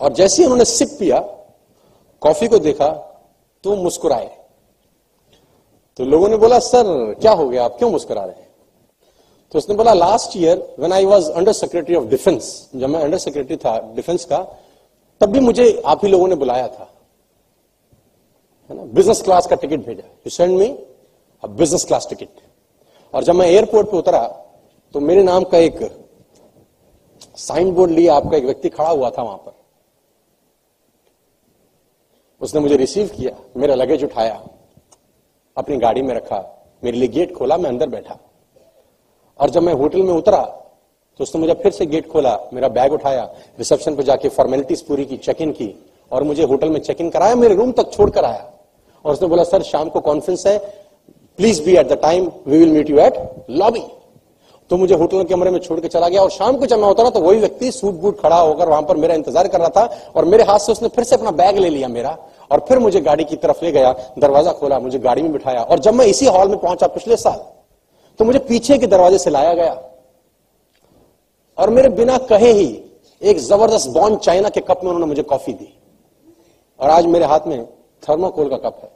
[0.00, 1.18] और जैसे ही उन्होंने सिप पिया
[2.22, 2.88] कॉफ़ी को देखा
[3.64, 4.30] तो मुस्कुराए।
[5.98, 7.64] तो लोगों ने बोला, सर, क्या हो गया?
[7.64, 8.48] आप क्यों मुस्कुरा रहे हैं?
[9.52, 13.18] तो उसने बोला last year when I was under secretary of defense जब मैं अंडर
[13.18, 14.38] सेक्रेटरी था डिफेंस का,
[15.20, 16.88] तब भी मुझे आप ही लोगों ने बुलाया था।
[18.70, 18.82] है ना?
[18.84, 20.66] बिज़नेस क्लास का टिकट भेजा। You send me
[21.42, 22.40] a business class ticket
[23.14, 24.22] और जब मैं एयरपोर्ट पे उतरा
[24.94, 25.78] तो मेरे नाम का एक
[27.38, 29.52] साइन बोर्ड लिए आपका एक व्यक्ति खड़ा हुआ था वहाँ पर।
[32.40, 34.40] उसने मुझे रिसीव किया, मेरा लगेज उठाया,
[35.56, 36.38] अपनी गाड़ी में रखा,
[36.82, 38.18] मेरे लिए गेट खोला, मैं अंदर बैठा।
[39.40, 40.40] और जब मैं होटल में उतरा
[41.20, 43.22] तो उसने मुझे फिर से गेट खोला, मेरा बैग उठाया
[43.58, 45.74] रिसेप्शन पर जाके फॉर्मेलिटीज पूरी की चेक इन की,
[46.12, 48.50] और मुझे होटल में चेक इन कराया, मेरे रूम तक छोड़कर आया।
[49.04, 50.58] और उसने बोला, सर, शाम को कॉन्फ्रेंस है
[51.38, 53.18] please be at the time we will meet you at
[53.50, 53.82] lobby
[54.70, 56.88] तो मुझे होटल के कमरे में छोड़ के चला गया और शाम को जब मैं
[56.88, 60.12] उतरा तो वही व्यक्ति सूट बूट खड़ा होकर वहाँ पर मेरा इंतज़ार कर रहा था
[60.16, 62.16] और मेरे हाथ से उसने फिर से अपना बैग ले लिया मेरा
[62.50, 65.78] और फिर मुझे गाड़ी की तरफ़ ले गया, दरवाज़ा खोला, मुझे गाड़ी में बिठाया और
[65.78, 67.42] जब मैं इसी हॉल में पहुँचा पिछले साल
[68.20, 69.72] तो मुझे पीछे के दरवाजे से लाया गया
[71.58, 72.68] और मेरे बिना कहे ही
[73.22, 75.72] एक ज़बरदस्त बॉन्ड चाइना के कप में उन्होंने मुझे कॉफ़ी दी
[76.80, 77.64] और आज मेरे हाथ में
[78.02, 78.90] थर्मोकोल का कप है।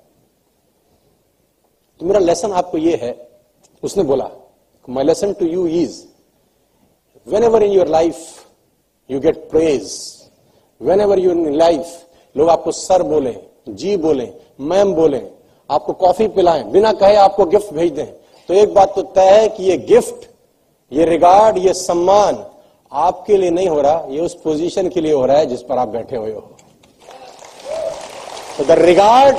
[2.01, 3.15] तो मेरा लेसन आपको यह है,
[3.83, 4.31] उसने बोला
[4.89, 6.03] to you is
[7.45, 8.17] whenever in your life
[9.11, 9.93] you get praise
[11.01, 11.87] whenever you in life
[12.37, 13.37] लोग आपको सर बोले,
[13.69, 14.29] जी बोले,
[14.61, 15.21] मैम बोले,
[15.71, 18.07] आपको कॉफ़ी पिलाएँ, बिना कहे आपको गिफ्ट भेज दें
[18.49, 20.29] तो एक बात तो तय है कि ये गिफ्ट
[20.93, 22.45] ये रिगार्ड ये सम्मान
[22.93, 25.79] आपके लिए नहीं हो रहा, ये उस पोजीशन के लिए हो रहा है जिस पर
[25.79, 26.41] आप बैठे हुए हो।
[28.59, 29.37] तो द रिगार्ड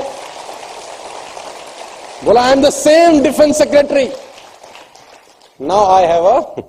[2.25, 4.05] बोला I am the same defense secretary
[5.60, 6.62] now I have a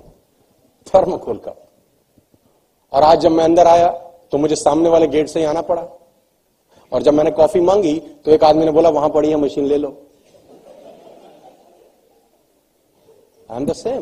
[0.87, 1.57] thermocol cup
[2.93, 3.87] और आज जब मैं अंदर आया
[4.31, 5.81] तो मुझे सामने वाले गेट से ही आना पड़ा।
[6.91, 7.93] और जब मैंने कॉफ़ी मांगी
[8.25, 9.89] तो एक आदमी ने बोला, वहाँ पड़ी है मशीन ले लो।
[13.49, 14.01] आई एम द सेम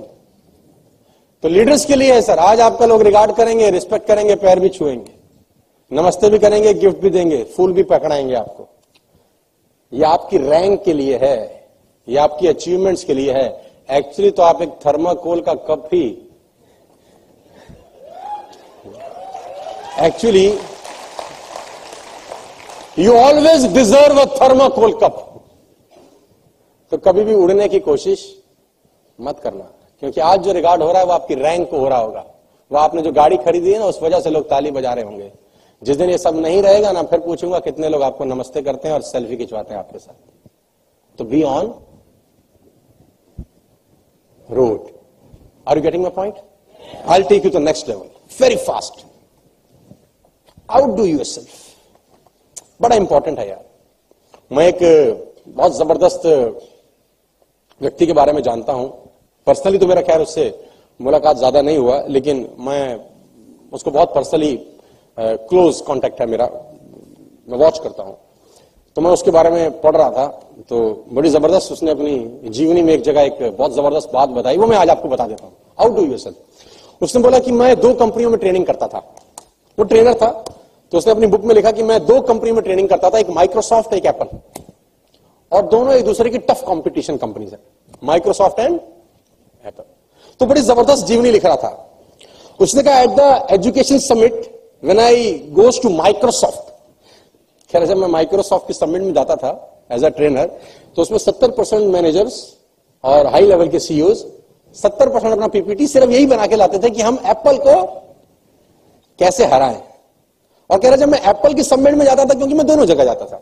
[1.44, 4.70] तो लीडर्स के लिए है सर आज आपका लोग रिगार्ड करेंगे रिस्पेक्ट करेंगे, पैर भी
[4.70, 5.14] छुएँगे।
[5.92, 8.68] नमस्ते भी करेंगे गिफ्ट भी देंगे, फूल भी पकड़ाएँगे आपको।
[9.94, 11.68] यह आपकी रैंक के लिए है।
[12.08, 16.06] ये आपकी अचीवमेंट्स के लिए है। एक्चुअली तो आप एक थर्माकोल का cup he
[20.00, 20.48] actually
[23.00, 25.22] you always deserve a thermocol cup
[26.92, 28.26] तो कभी भी उड़ने की कोशिश
[29.20, 29.64] मत करना।
[30.00, 32.26] क्योंकि आज जो रिगार्ड हो रहा है, वो आपकी रैंक को हो रहा होगा।
[32.72, 35.32] वो आपने जो गाड़ी खरीदी है ना, उस वजह से लोग ताली बजा रहे होंगे।
[35.82, 38.96] जिस दिन ये सब नहीं रहेगा ना, फिर पूछूँगा कितने लोग आपको नमस्ते करते हैं
[38.96, 40.14] और सेल्फी खिंचवाते हैं आपके साथ।
[41.20, 41.74] तो be on
[44.50, 46.36] are you getting my point
[47.10, 48.08] I take you to next level
[48.42, 49.06] very fast
[50.70, 51.50] out do yourself
[52.82, 53.64] बड़ा इंपॉर्टेंट है यार
[54.52, 54.80] मैं एक,
[55.48, 56.26] बहुत ज़बरदस्त
[57.82, 58.88] व्यक्ति के बारे में जानता हूँ।
[59.48, 60.44] पर्सनली तो मेरा खैर उससे
[61.00, 63.00] मुलाकात ज़्यादा नहीं हुआ, लेकिन मैं
[63.74, 64.56] उसको बहुत पर्सनली
[65.18, 66.46] क्लोज कांटेक्ट है मेरा।
[67.48, 68.18] मैं वॉच करता हूँ।
[68.96, 70.26] तो मैं उसके बारे में पढ़ रहा था।
[70.70, 74.68] तो बड़ी ज़बरदस्त उसने अपनी जीवनी में एक जगह एक बहुत ज़बरदस्त बात बताई। वो
[74.68, 77.94] मैं आज आपको बता देता हूँ। आउट डू यू सेल्फ उसने बोला कि मैं दो
[77.96, 79.00] कंपनियों में ट्रेनिंग करता था।
[79.78, 80.30] वो ट्रेनर था।
[80.92, 83.30] तो उसने अपनी बुक में लिखा कि मैं दो कंपनी में ट्रेनिंग करता था। एक
[83.32, 84.38] माइक्रोसॉफ्ट एक एप्पल
[85.52, 87.60] और दोनों एक दूसरे की टफ कंपटीशन कंपनी है।
[88.04, 88.80] माइक्रोसॉफ्ट एंड
[89.64, 89.84] एप्पल
[90.40, 91.72] तो बड़ी ज़बरदस्त जीवनी लिख रहा था।
[92.60, 94.34] उसने कहा at the education summit
[94.84, 96.74] when I goes to Microsoft
[97.76, 99.50] खैर जब मैं माइक्रोसॉफ्ट के समिट में जाता था
[99.92, 100.46] एज अ ट्रेनर
[100.96, 102.36] तो उसमें सत्तर परसेंट मैनेजर्स
[103.04, 104.14] और हाई लेवल के सीईओ
[104.76, 107.76] सत्तर परसेंट अपना पीपीटी सिर्फ़ यही बना के लाते थे कि हम एप्पल को
[109.20, 109.78] कैसे हराएँ।
[110.70, 113.04] और कह रहे जब मैं एप्पल के समिट में जाता था, क्योंकि मैं दोनों जगह
[113.04, 113.42] जाता था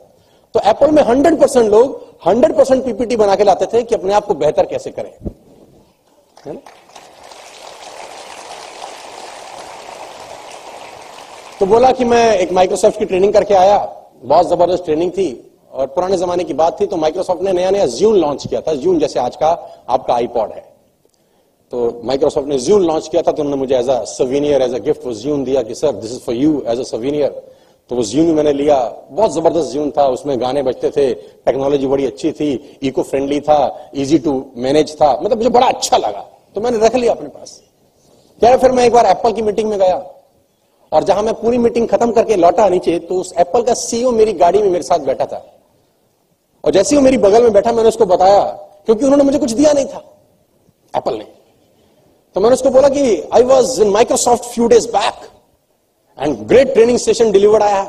[0.55, 4.33] तो एप्पल में हंड्रेड लोग हंड्रेड पीपीटी बना के लाते थे कि अपने आप को
[4.35, 5.11] बेहतर कैसे करें।
[11.59, 13.77] तो बोला कि मैं एक माइक्रोसॉफ्ट की ट्रेनिंग करके आया।
[14.23, 15.29] बहुत ज़बरदस्त ट्रेनिंग थी
[15.71, 18.73] और पुराने जमाने की बात थी तो माइक्रोसॉफ्ट ने नया नया ज्यून लॉन्च किया था।
[18.75, 19.47] ज्यून जैसे आज का
[19.89, 20.61] आपका आईपॉड है।
[21.73, 24.79] तो माइक्रोसॉफ्ट ने ज्यून लॉन्च किया था तो उन्होंने मुझे as a souvenir as a
[24.85, 27.41] gift वो ज्यून दिया कि sir this is for you as a souvenir
[27.89, 28.77] तो वो ज्यून मैंने लिया।
[29.11, 33.89] बहुत ज़बरदस्त ज्यून था, उसमें गाने बजते थे टेक्नोलॉजी बड़ी अच्छी थी इको फ्रेंडली था
[33.95, 37.61] इजी टू मैनेज था मतलब मुझे बड़ा अच्छा लगा। तो मैंने रख लिया अपने पास।
[38.41, 39.97] क्या फिर मैं एक बार एप्पल की मीटिंग में गया।
[40.93, 44.33] और जहाँ मैं पूरी मीटिंग खत्म करके लौटा नीचे तो उस एप्पल का सीईओ मेरी
[44.35, 45.43] गाड़ी में मेरे साथ बैठा था।
[46.63, 48.43] और जैसे ही वो मेरी बगल में बैठा, मैंने उसको बताया,
[48.85, 50.03] क्योंकि उन्होंने मुझे कुछ दिया नहीं था,
[50.93, 51.25] एप्पल ने।
[52.35, 55.27] तो मैंने उसको बोला कि I was in Microsoft few days back
[56.17, 57.83] and great training session delivered आया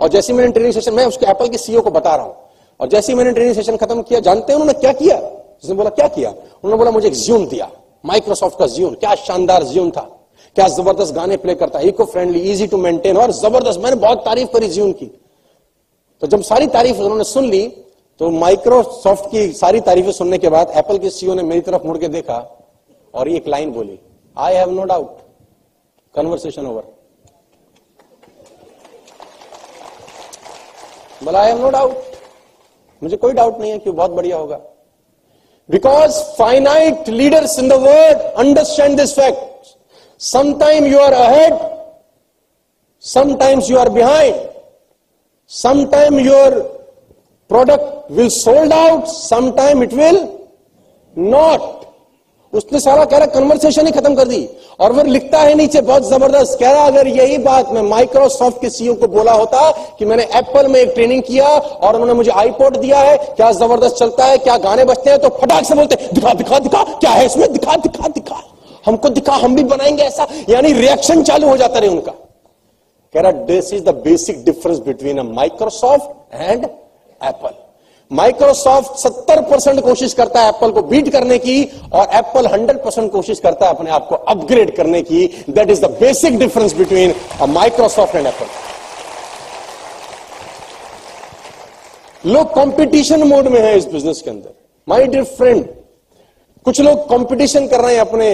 [0.00, 2.34] और जैसे मैंने ट्रेनिंग सेशन मैं उसके एप्पल के सीईओ को बता रहा हूँ।
[2.80, 5.16] और जैसे ही मैंने ट्रेनिंग सेशन खत्म किया, जानते हैं उन्होंने क्या किया?
[5.62, 6.30] उसने बोला, क्या किया?
[6.30, 7.70] उन्होंने बोला, मुझे एक ज्यून दिया
[8.04, 10.08] माइक्रोसॉफ्ट का ज्यून क्या शानदार ज्यून था।
[10.56, 11.88] क्या ज़बरदस्त गाने प्ले करता है?
[11.88, 15.06] Eco friendly easy to maintain और ज़बरदस्त। मैंने बहुत तारीफ़ करी जीवन की।
[16.22, 17.66] तो जब सारी तारीफ़ उन्होंने सुन ली
[18.20, 21.96] तो माइक्रोसॉफ्ट की सारी तारीफें सुनने के बाद एप्पल के सीईओ ने मेरी तरफ़ मुड़
[21.98, 22.38] के देखा
[23.14, 23.98] और एक लाइन बोली
[24.36, 25.18] I have no doubt
[26.14, 26.82] conversation over
[31.24, 32.02] बोला आई हैव नो डाउट
[33.02, 34.60] मुझे कोई डाउट नहीं है कि बहुत बढ़िया होगा।
[35.68, 39.48] Because finite leaders in the world understand this fact
[40.20, 41.54] Sometime you are ahead,
[43.04, 44.50] sometimes you are behind.
[45.46, 46.76] Sometime your
[47.50, 50.20] product will sold out, sometime it will
[51.16, 51.78] not.
[52.52, 54.44] उसने सारा कह रहा कन्वर्सेशन ही खत्म कर दी
[54.80, 58.70] और फिर लिखता है नीचे बहुत ज़बरदस्त कह रहा अगर यही बात मैं माइक्रोसॉफ्ट के
[58.70, 62.76] सीईओ को बोला होता कि मैंने एप्पल में एक ट्रेनिंग किया और उन्होंने मुझे आईपोर्ट
[62.78, 66.34] दिया है क्या ज़बरदस्त चलता है क्या गाने बजते हैं तो फटाक से बोलते दिखा
[66.34, 68.49] दिखा दिखा क्या है इसमें दिखा दिखा दिखा
[68.90, 72.12] हमको दिखा, हम भी बनाएँगे ऐसा। यानी रिएक्शन चालू हो जाता रहे उनका।
[73.14, 77.54] कह रहा this is the basic difference between a Microsoft and Apple
[78.10, 83.10] Microsoft 70 percent कोशिश करता है एप्पल को बीट करने की और एप्पल 100 परसेंट
[83.12, 87.14] कोशिश करता है अपने आप को अपग्रेड करने की। That is the basic difference between
[87.48, 88.46] Microsoft and Apple
[92.26, 94.50] लोग कंपटीशन मोड में है इस बिज़नेस के अंदर।
[94.88, 95.64] माय डियर फ्रेंड
[96.66, 98.26] कुछ लोग कंपटीशन कर रहे हैं अपने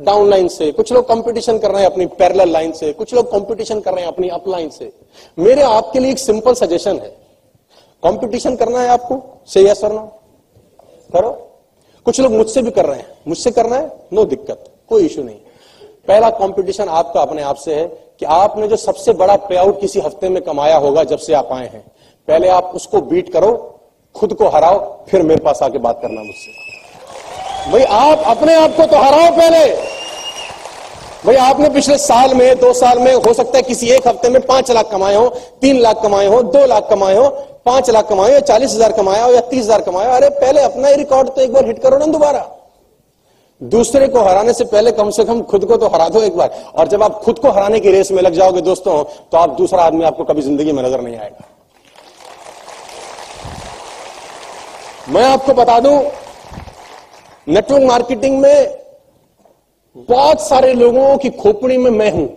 [0.00, 3.32] डाउन लाइन से। कुछ लोग कंपटीशन कर रहे हैं अपनी पैरेलल लाइन से। कुछ लोग
[3.32, 4.92] कंपटीशन कर रहे हैं अपनी अप लाइन से।
[5.38, 7.16] मेरे आपके लिए एक सिंपल सजेशन है।
[8.02, 9.40] कंपटीशन करना है आपको?
[9.46, 10.20] से यस और नो
[11.12, 11.30] करो।
[12.04, 13.92] कुछ लोग मुझसे भी कर रहे हैं। मुझसे करना है?
[14.12, 15.36] नो दिक्कत। कोई इश्यू नहीं।
[16.08, 17.86] पहला कंपटीशन आपका अपने आप से है
[18.20, 21.48] कि आपने जो सबसे बड़ा पे आउट किसी हफ़्ते में कमाया होगा जब से आप
[21.52, 21.92] आए हैं।
[22.28, 23.80] पहले आप उसको बीट करो,
[24.14, 26.59] खुद को हराओ, फिर मेरे पास आके बात करना मुझसे।
[27.62, 29.66] भाई, आप अपने आप को तो हराओ पहले।
[31.24, 34.40] भाई, आपने पिछले साल में, दो साल में, हो सकता है किसी एक हफ़्ते में
[34.42, 35.28] पाँच लाख कमाए हो,
[35.60, 37.28] तीन लाख कमाए हो, दो लाख कमाए हो,
[37.66, 40.88] पाँच लाख कमाए हो चालीस हज़ार कमाया हो, या तीस हज़ार कमाया अरे, पहले अपना
[40.88, 42.46] ही रिकॉर्ड तो एक बार हिट करो ना दोबारा।
[43.60, 46.50] दूसरे को हराने से पहले कम से कम खुद को तो हरा दो एक बार।
[46.74, 49.82] और जब आप खुद को हराने की रेस में लग जाओगे दोस्तों तो आप दूसरा
[49.82, 51.48] आदमी आपको कभी ज़िंदगी में नज़र नहीं आएगा।
[55.08, 55.98] मैं आपको बता दूँ
[57.48, 58.78] नेटवर्क मार्केटिंग में
[59.96, 62.28] बहुत सारे लोगों की खोपड़ी में मैं हूँ।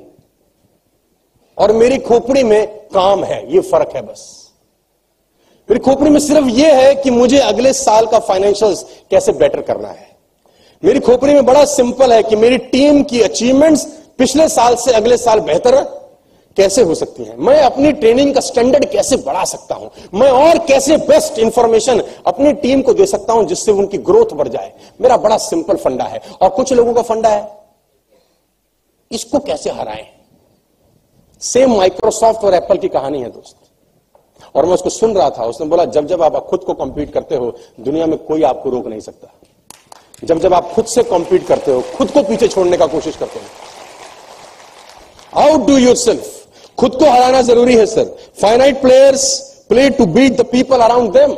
[1.57, 4.51] और मेरी खोपड़ी में काम है, ये फ़र्क है बस।
[5.69, 9.87] मेरी खोपड़ी में सिर्फ़ ये है कि मुझे अगले साल का फाइनेंशियल्स कैसे बेटर करना
[9.87, 10.07] है।
[10.83, 13.85] मेरी खोपड़ी में बड़ा सिंपल है कि मेरी टीम की अचीवमेंट्स
[14.17, 15.75] पिछले साल से अगले साल बेहतर
[16.57, 17.37] कैसे हो सकती है?
[17.37, 19.91] मैं अपनी ट्रेनिंग का स्टैंडर्ड कैसे बढ़ा सकता हूँ?
[20.13, 24.47] मैं और कैसे बेस्ट इंफॉर्मेशन अपनी टीम को दे सकता हूँ जिससे उनकी ग्रोथ बढ़
[24.47, 24.73] जाए?
[25.01, 27.63] मेरा बड़ा सिंपल फंडा है। और कुछ लोगों का फंडा है।
[29.11, 30.05] इसको कैसे हराएँ?
[31.41, 33.55] सेम माइक्रोसॉफ्ट और एप्पल की कहानी है, दोस्त।
[34.55, 37.35] और मैं उसको सुन रहा था। उसने बोला, जब जब आप खुद को कंपीट करते
[37.35, 39.27] हो, दुनिया में कोई आपको रोक नहीं सकता।
[40.23, 43.39] जब जब आप खुद से कंपीट करते हो, खुद को पीछे छोड़ने का कोशिश करते
[43.39, 43.45] हो।
[45.41, 46.42] आउट डू यूर सेल्फ
[46.77, 49.25] खुद को हराना ज़रूरी है, sir. Finite players
[49.69, 51.35] play to beat the people around them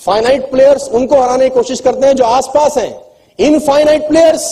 [0.00, 2.94] finite players उनको हराने की कोशिश करते हैं जो आसपास हैं।
[3.38, 4.46] Infinite players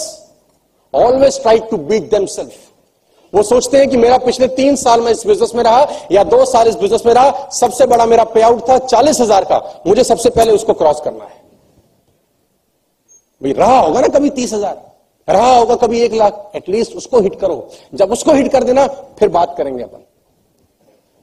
[0.94, 2.52] always try to beat themselves
[3.32, 6.44] वो सोचते हैं कि मेरा पिछले तीन साल में इस बिज़नेस में रहा, या दो
[6.44, 10.04] साल इस बिज़नेस में रहा, सबसे बड़ा मेरा पे आउट था चालीस हज़ार का। मुझे
[10.04, 11.42] सबसे पहले उसको क्रॉस करना है।
[13.40, 14.76] भाई, रहा होगा ना कभी तीस हज़ार।
[15.28, 17.56] रहा होगा कभी एक लाख एटलीस्ट उसको हिट करो।
[17.94, 18.86] जब उसको हिट कर देना,
[19.18, 20.04] फिर बात करेंगे अपन।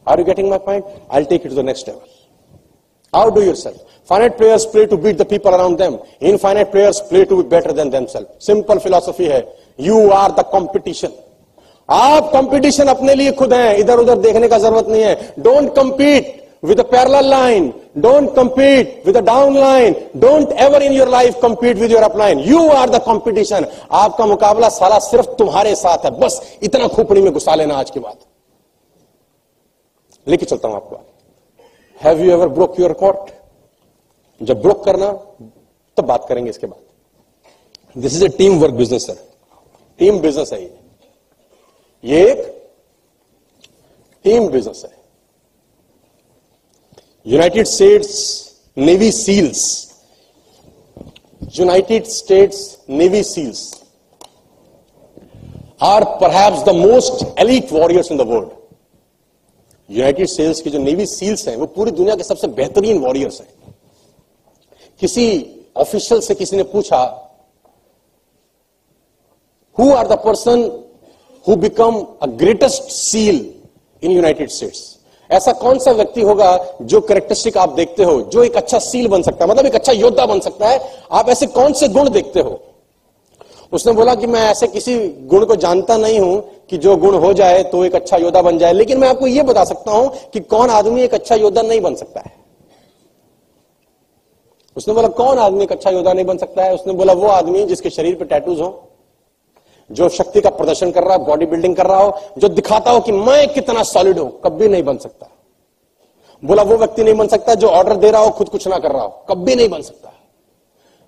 [0.07, 3.77] Are you getting my point I take it to the next level self
[4.09, 5.97] finite players play to beat the people around them
[6.37, 9.45] infinite players play to be better than themselves simple philosophy है।
[9.79, 11.11] You are the competition
[11.89, 16.40] आप competition अपने लिए खुद हैं। इधर उधर देखने का ज़रूरत नहीं है। Don't compete
[16.63, 17.73] with a parallel line.
[17.99, 19.95] Don't compete with a down line.
[20.19, 22.45] Don't ever in your life compete with your upline.
[22.45, 23.65] You are the competition.
[23.91, 27.99] आपका मुकाबला सारा सिर्फ़ तुम्हारे साथ है बस इतना खोपड़ी में घुसा लेना आज के
[27.99, 28.17] बाद
[30.27, 31.03] लेके चलता हूँ आपको
[32.01, 33.31] have you ever broke your record
[34.41, 35.11] जब ब्रोक करना,
[35.97, 39.17] तब बात करेंगे इसके बाद this is a team work business sir
[39.99, 40.71] team business है ये
[42.03, 42.39] ये एक
[44.25, 45.00] टीम बिज़नेस है
[47.25, 48.13] United States
[48.77, 49.61] Navy SEALs
[51.59, 53.59] United States Navy SEALs
[55.83, 58.49] are perhaps the most elite warriors in the world
[59.89, 63.49] United States की जो नेवी सील्स हैं, वो पूरी दुनिया के सबसे बेहतरीन वॉरियर्स हैं।
[65.01, 65.25] किसी
[65.75, 66.99] ऑफिशियल से किसी ने पूछा
[69.77, 70.61] who are the person
[71.45, 73.45] who become a greatest SEAL
[74.03, 74.81] in United States
[75.31, 79.21] ऐसा कौन सा व्यक्ति होगा जो करेक्टरिस्टिक आप देखते हो, जो एक अच्छा सील बन
[79.21, 79.51] सकता है?
[79.51, 82.59] मतलब एक अच्छा योद्धा बन सकता है। आप ऐसे कौन से गुण देखते हो?
[83.71, 87.33] उसने बोला कि मैं ऐसे किसी गुण को जानता नहीं हूँ कि जो गुण हो
[87.33, 90.39] जाए तो एक अच्छा योद्धा बन जाए। लेकिन मैं आपको यह बता सकता हूँ कि
[90.39, 92.33] कौन आदमी एक अच्छा योद्धा नहीं बन सकता है?
[94.75, 96.73] उसने बोला, कौन आदमी एक अच्छा योद्धा नहीं बन सकता है?
[96.73, 98.90] उसने बोला, वो आदमी जिसके शरीर पर टैटूज हो।
[99.91, 102.99] जो शक्ति का प्रदर्शन कर रहा हो, बॉडी बिल्डिंग कर रहा हो, जो दिखाता हो
[102.99, 105.27] कि मैं कितना सॉलिड हूँ, कभी नहीं बन सकता।
[106.43, 108.91] बोला, वो व्यक्ति नहीं बन सकता जो ऑर्डर दे रहा हो, खुद कुछ ना कर
[108.91, 110.10] रहा हो, कभी नहीं बन सकता।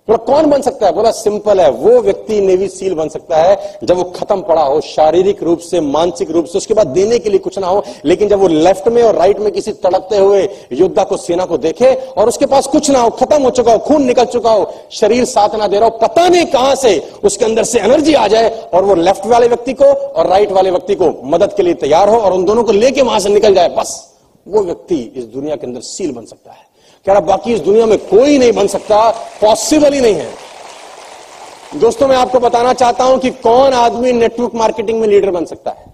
[0.08, 0.92] बोला, कौन बन सकता है?
[0.92, 4.80] बोला, सिंपल है, वो व्यक्ति नेवी सील बन सकता है, जब वो खत्म पड़ा हो,
[4.80, 8.28] शारीरिक रूप से, मानसिक रूप से, उसके बाद देने के लिए कुछ ना हो, लेकिन
[8.28, 10.42] जब वो लेफ़्ट में और राइट में किसी तड़कते हुए
[10.72, 13.78] योद्धा को, सेना को देखे, और उसके पास कुछ ना हो, खत्म हो चुका हो,
[13.78, 17.44] खून निकल चुका हो, शरीर साथ ना दे रहा हो, पता नहीं कहाँ से उसके
[17.44, 20.94] अंदर से एनर्जी आ जाए, और वो लेफ़्ट वाले व्यक्ति को और राइट वाले व्यक्ति
[20.94, 23.68] को मदद के लिए तैयार हो, और उन दोनों को लेके वहाँ से निकल जाए,
[23.68, 24.14] बस
[24.46, 26.73] वो व्यक्ति इस दुनिया के अंदर सील बन सकता है।
[27.06, 32.08] कह रहा बाकी इस दुनिया में कोई नहीं बन सकता पॉसिबल ही नहीं है। दोस्तों,
[32.08, 35.92] मैं आपको बताना चाहता हूँ कि कौन आदमी नेटवर्क मार्केटिंग में लीडर बन सकता है?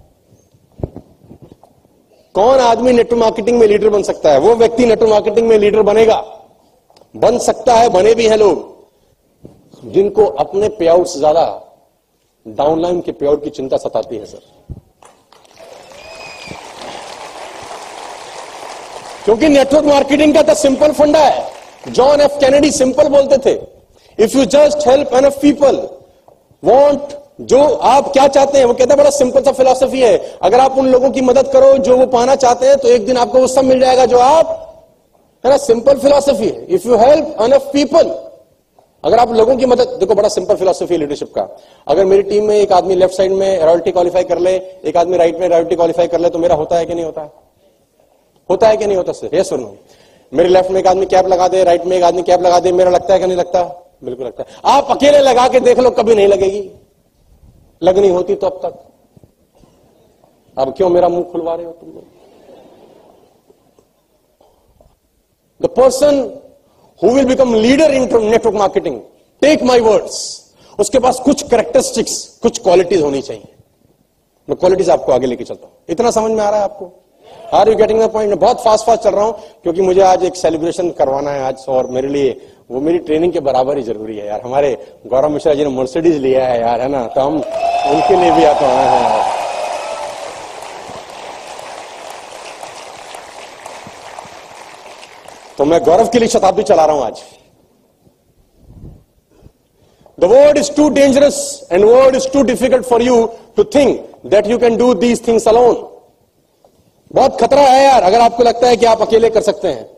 [2.34, 4.38] कौन आदमी नेटवर्क मार्केटिंग में लीडर बन सकता है?
[4.40, 6.22] वो व्यक्ति नेटवर्क मार्केटिंग में लीडर बनेगा।
[7.16, 8.68] बन सकता है, बने भी हैं लोग,
[9.84, 11.44] जिनको अपने पे आउट से ज़्यादा
[12.46, 14.42] डाउनलाइन के पे आउट की चिंता सताती है, सर।
[19.24, 23.58] क्योंकि नेटवर्क मार्केटिंग का तो सिंपल फंडा है। जॉन एफ़ कैनेडी सिंपल बोलते थे
[24.18, 25.76] if you just help an people
[26.62, 28.64] want जो आप क्या चाहते हैं?
[28.64, 31.76] वो कहते हैं, बड़ा सिंपल सा फिलोसफी है। अगर आप उन लोगों की मदद करो
[31.80, 34.56] जो वो पाना चाहते हैं तो एक दिन आपको वो सब मिल जाएगा जो आप
[35.44, 35.56] है ना?
[35.58, 38.14] सिंपल फिलोसफी है। If you help enough people
[39.04, 41.46] अगर आप लोगों की मदद, देखो बड़ा सिंपल फिलोसफी है लीडरशिप का।
[41.86, 44.50] अगर मेरी टीम में एक आदमी लेफ़्ट साइड में रॉयल्टी क्वालिफाई कर ले,
[44.84, 47.20] एक आदमी राइट में रॉयल्टी क्वालिफाई कर ले तो मेरा होता है कि नहीं होता
[47.20, 47.30] है?
[48.51, 49.76] होता है कि नहीं होता सर ये सुनो
[50.32, 52.72] मेरे लेफ़्ट में एक आदमी कैप लगा दे राइट में एक आदमी कैप लगा दे,
[52.72, 53.62] मेरा लगता है कि नहीं लगता?
[54.05, 56.70] बिल्कुल लगता है। आप अकेले लगा के देख लो, कभी नहीं लगेगी।
[57.82, 58.78] लगनी होती तो अब तक।
[60.57, 62.05] अब क्यों मेरा मुँह खुलवा रहे हो तुम लोग?
[65.61, 66.20] The person
[67.03, 69.01] who will become leader in network marketing
[69.42, 70.18] take my words
[70.78, 73.55] उसके पास कुछ करेक्टरिस्टिक्स कुछ क्वालिटीज होनी चाहिए।
[74.48, 76.92] मैं क्वालिटीज आपको आगे लेके चलता हूँ। इतना समझ में आ रहा है आपको?
[77.55, 80.36] Are you getting the point बहुत फास्ट फास्ट चल रहा हूँ, क्योंकि मुझे आज एक
[80.36, 82.40] सेलिब्रेशन करवाना है आज, और मेरे लिए
[82.70, 84.76] वो मेरी ट्रेनिंग के बराबर ही ज़रूरी है यार। हमारे
[85.07, 87.05] गौरव मिश्रा जी ने मर्सिडीज लिया है यार, है ना?
[87.07, 89.38] तो हम उनके लिए भी आता हैं
[95.59, 97.22] तो मैं गौरव के लिए शताब्दी चला रहा हूँ आज।
[100.18, 103.24] The word is too dangerous and word is too difficult for you
[103.57, 105.74] to think that you can do these things alone
[107.12, 109.90] बहुत खतरा है यार, अगर आपको लगता है कि आप अकेले कर सकते हैं।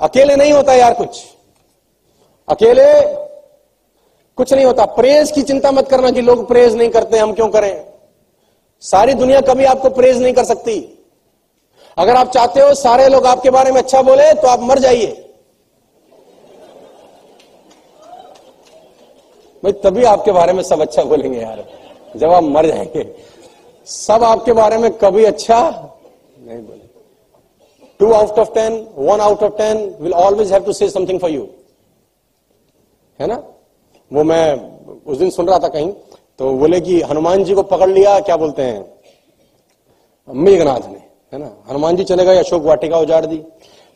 [0.00, 1.22] अकेले नहीं होता यार कुछ।
[2.48, 3.16] अकेले
[4.36, 7.48] कुछ नहीं होता। प्रेज की चिंता मत करना कि लोग प्रेज नहीं करते, हम क्यों
[7.48, 7.84] करें?
[8.80, 11.04] सारी दुनिया कभी आपको प्रेज नहीं कर सकती।
[11.98, 15.06] अगर आप चाहते हो सारे लोग आपके बारे में अच्छा बोले तो आप मर जाइए।
[19.64, 21.64] भाई, तभी आपके बारे में सब अच्छा बोलेंगे यार।
[22.16, 23.14] जब आप मर जाएँगे।
[23.86, 25.88] सब आपके बारे में कभी अच्छा
[26.52, 26.90] नहीं बोले
[28.00, 31.30] two out of ten one out of ten will always have to say something for
[31.30, 31.48] you
[33.20, 33.42] है ना?
[34.10, 34.44] वो मैं
[35.06, 35.92] उस दिन सुन रहा था कहीं
[36.38, 38.84] तो बोले कि, हनुमान जी को पकड़ लिया, क्या बोलते हैं?
[40.28, 40.98] मेघनाथ ने,
[41.32, 41.50] है ना?
[41.70, 43.36] हनुमान जी चले गए, अशोक वाटिका उजाड़ दी।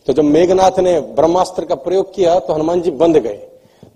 [0.06, 3.38] तो जब मेघनाथ ने ब्रह्मास्त्र का प्रयोग किया तो हनुमान जी बंद गए।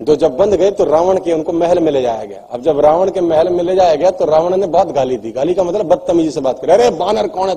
[0.07, 2.81] तो जब बंद गए तो रावण के उनको महल में ले जाया गया। अब जब
[2.81, 5.63] रावण के महल में ले जाया गया तो रावण ने बहुत गाली दी। गाली का
[5.63, 7.55] मतलब बदतमीजी से बात करे। अरे, बानर कौन है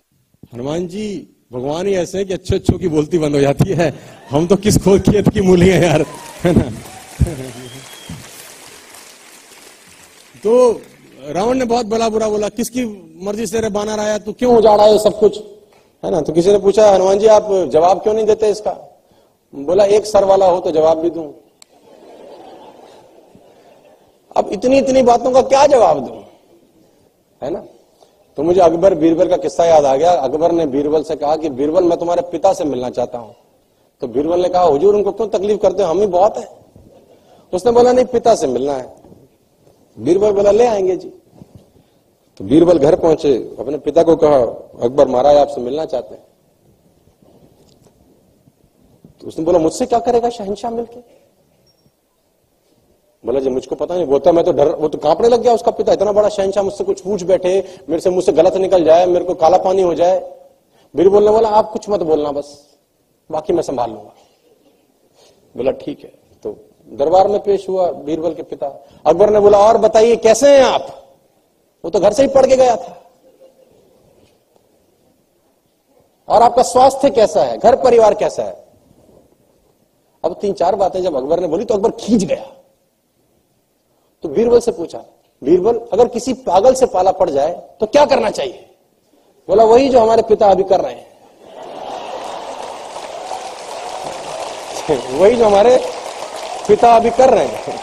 [0.53, 3.93] हनुमान जी, भगवान ही ऐसे है कि अच्छे अच्छों की बोलती बंद हो जाती है।
[4.29, 6.05] हम तो किस खोद खेत की मूली है यार,
[6.43, 6.63] है ना?
[10.43, 10.81] तो
[11.29, 12.85] रावण ने बहुत बड़ा बुरा बोला, किसकी
[13.25, 15.39] मर्ज़ी से रे बानर आया, तू क्यों उजाड़ा है सब कुछ?
[16.05, 16.21] है ना?
[16.21, 19.01] तो किसी ने पूछा, हनुमान जी, आप जवाब क्यों नहीं देते इसका?
[19.55, 21.35] बोला, एक सर वाला हो तो जवाब भी दू।
[24.37, 26.23] अब इतनी इतनी बातों का क्या जवाब दू?
[27.43, 27.63] है ना?
[28.38, 31.49] तो मुझे अकबर बीरबल का किस्सा याद आ गया। अकबर ने बीरबल से कहा कि
[31.49, 33.36] बीरबल, मैं तुम्हारे पिता से मिलना चाहता हूँ।
[34.01, 35.89] तो बीरबल ने कहा, हुजूर, उनको क्यों तकलीफ़ करते हो?
[35.89, 36.47] हम ही बहुत है।
[37.53, 38.95] उसने बोला, नहीं, पिता से मिलना है।
[39.99, 41.09] बीरबल बोला, ले आएँगे जी।
[42.38, 44.38] तो बीरबल घर पहुँचे। अपने पिता को कहा,
[44.86, 46.23] अकबर महाराज, आपसे मिलना चाहते हैं।
[49.21, 51.12] तो उसने बोला, मुझसे क्या करेगा शहनशाह मिलके?
[53.26, 55.71] बोला, जी, मुझको पता नहीं बोलता मैं तो डर, वो तो कांपने लग गया उसका
[55.71, 59.26] पिता, इतना बड़ा शहनशाह मुझसे कुछ पूछ बैठे, मेरे से मुझसे गलत निकल जाए, मेरे
[59.26, 60.19] को काला पानी हो जाए।
[60.95, 62.78] बीरबल ने बोला आप कुछ मत बोलना बस,
[63.32, 64.13] बाकी मैं संभाल लूँगा।
[65.57, 66.11] बोला, ठीक है।
[66.43, 66.57] तो
[66.91, 68.67] दरबार में पेश हुआ बीरबल के पिता।
[69.05, 70.88] अकबर ने बोला, और बताइए, कैसे हैं आप?
[71.84, 72.99] वो तो घर से ही पढ़ के गया था।
[76.30, 77.57] और आपका स्वास्थ्य कैसा है?
[77.57, 78.65] घर परिवार कैसा है?
[80.24, 82.51] अब तीन चार बातें जब अकबर ने बोली तो अकबर खींच गया।
[84.24, 84.97] तो बीरबल से पूछा,
[85.41, 88.65] बीरबल, अगर किसी पागल से पाला पड़ जाए तो क्या करना चाहिए?
[89.47, 91.11] बोला, वही जो हमारे पिता अभी कर रहे हैं।
[95.19, 95.78] वही जो हमारे
[96.67, 97.78] पिता अभी कर रहे हैं।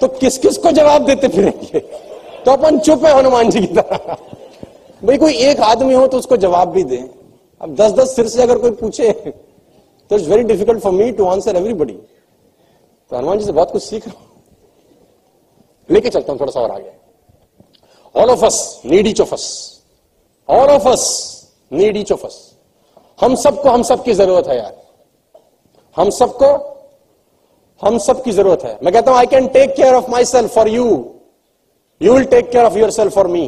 [0.00, 1.80] तो किस किस को जवाब देते फिरेंगे?
[2.44, 4.16] तो अपन चुप है हनुमान जी की तरह।
[5.04, 6.96] भाई, कोई एक आदमी हो तो उसको जवाब भी दे।
[7.60, 11.24] अब दस दस सिर से अगर कोई पूछे तो it's very difficult for me to
[11.26, 11.96] answer everybody
[13.14, 14.28] तो हनुमान जी से बहुत कुछ सीख रहा हूँ।
[15.88, 16.92] लेके चलता हूँ, थोड़ा सा और आगे।
[18.14, 18.56] All of us
[18.86, 19.44] need each of us
[20.48, 21.04] all of us
[21.72, 22.38] need each of us
[23.18, 24.74] हम सबको हम सबकी ज़रूरत है यार।
[25.96, 26.48] हम सबको
[27.80, 30.68] हम सब की ज़रूरत है। मैं कहता हूँ I can take care of myself for
[30.68, 30.86] you
[32.00, 33.46] you will take care of yourself for me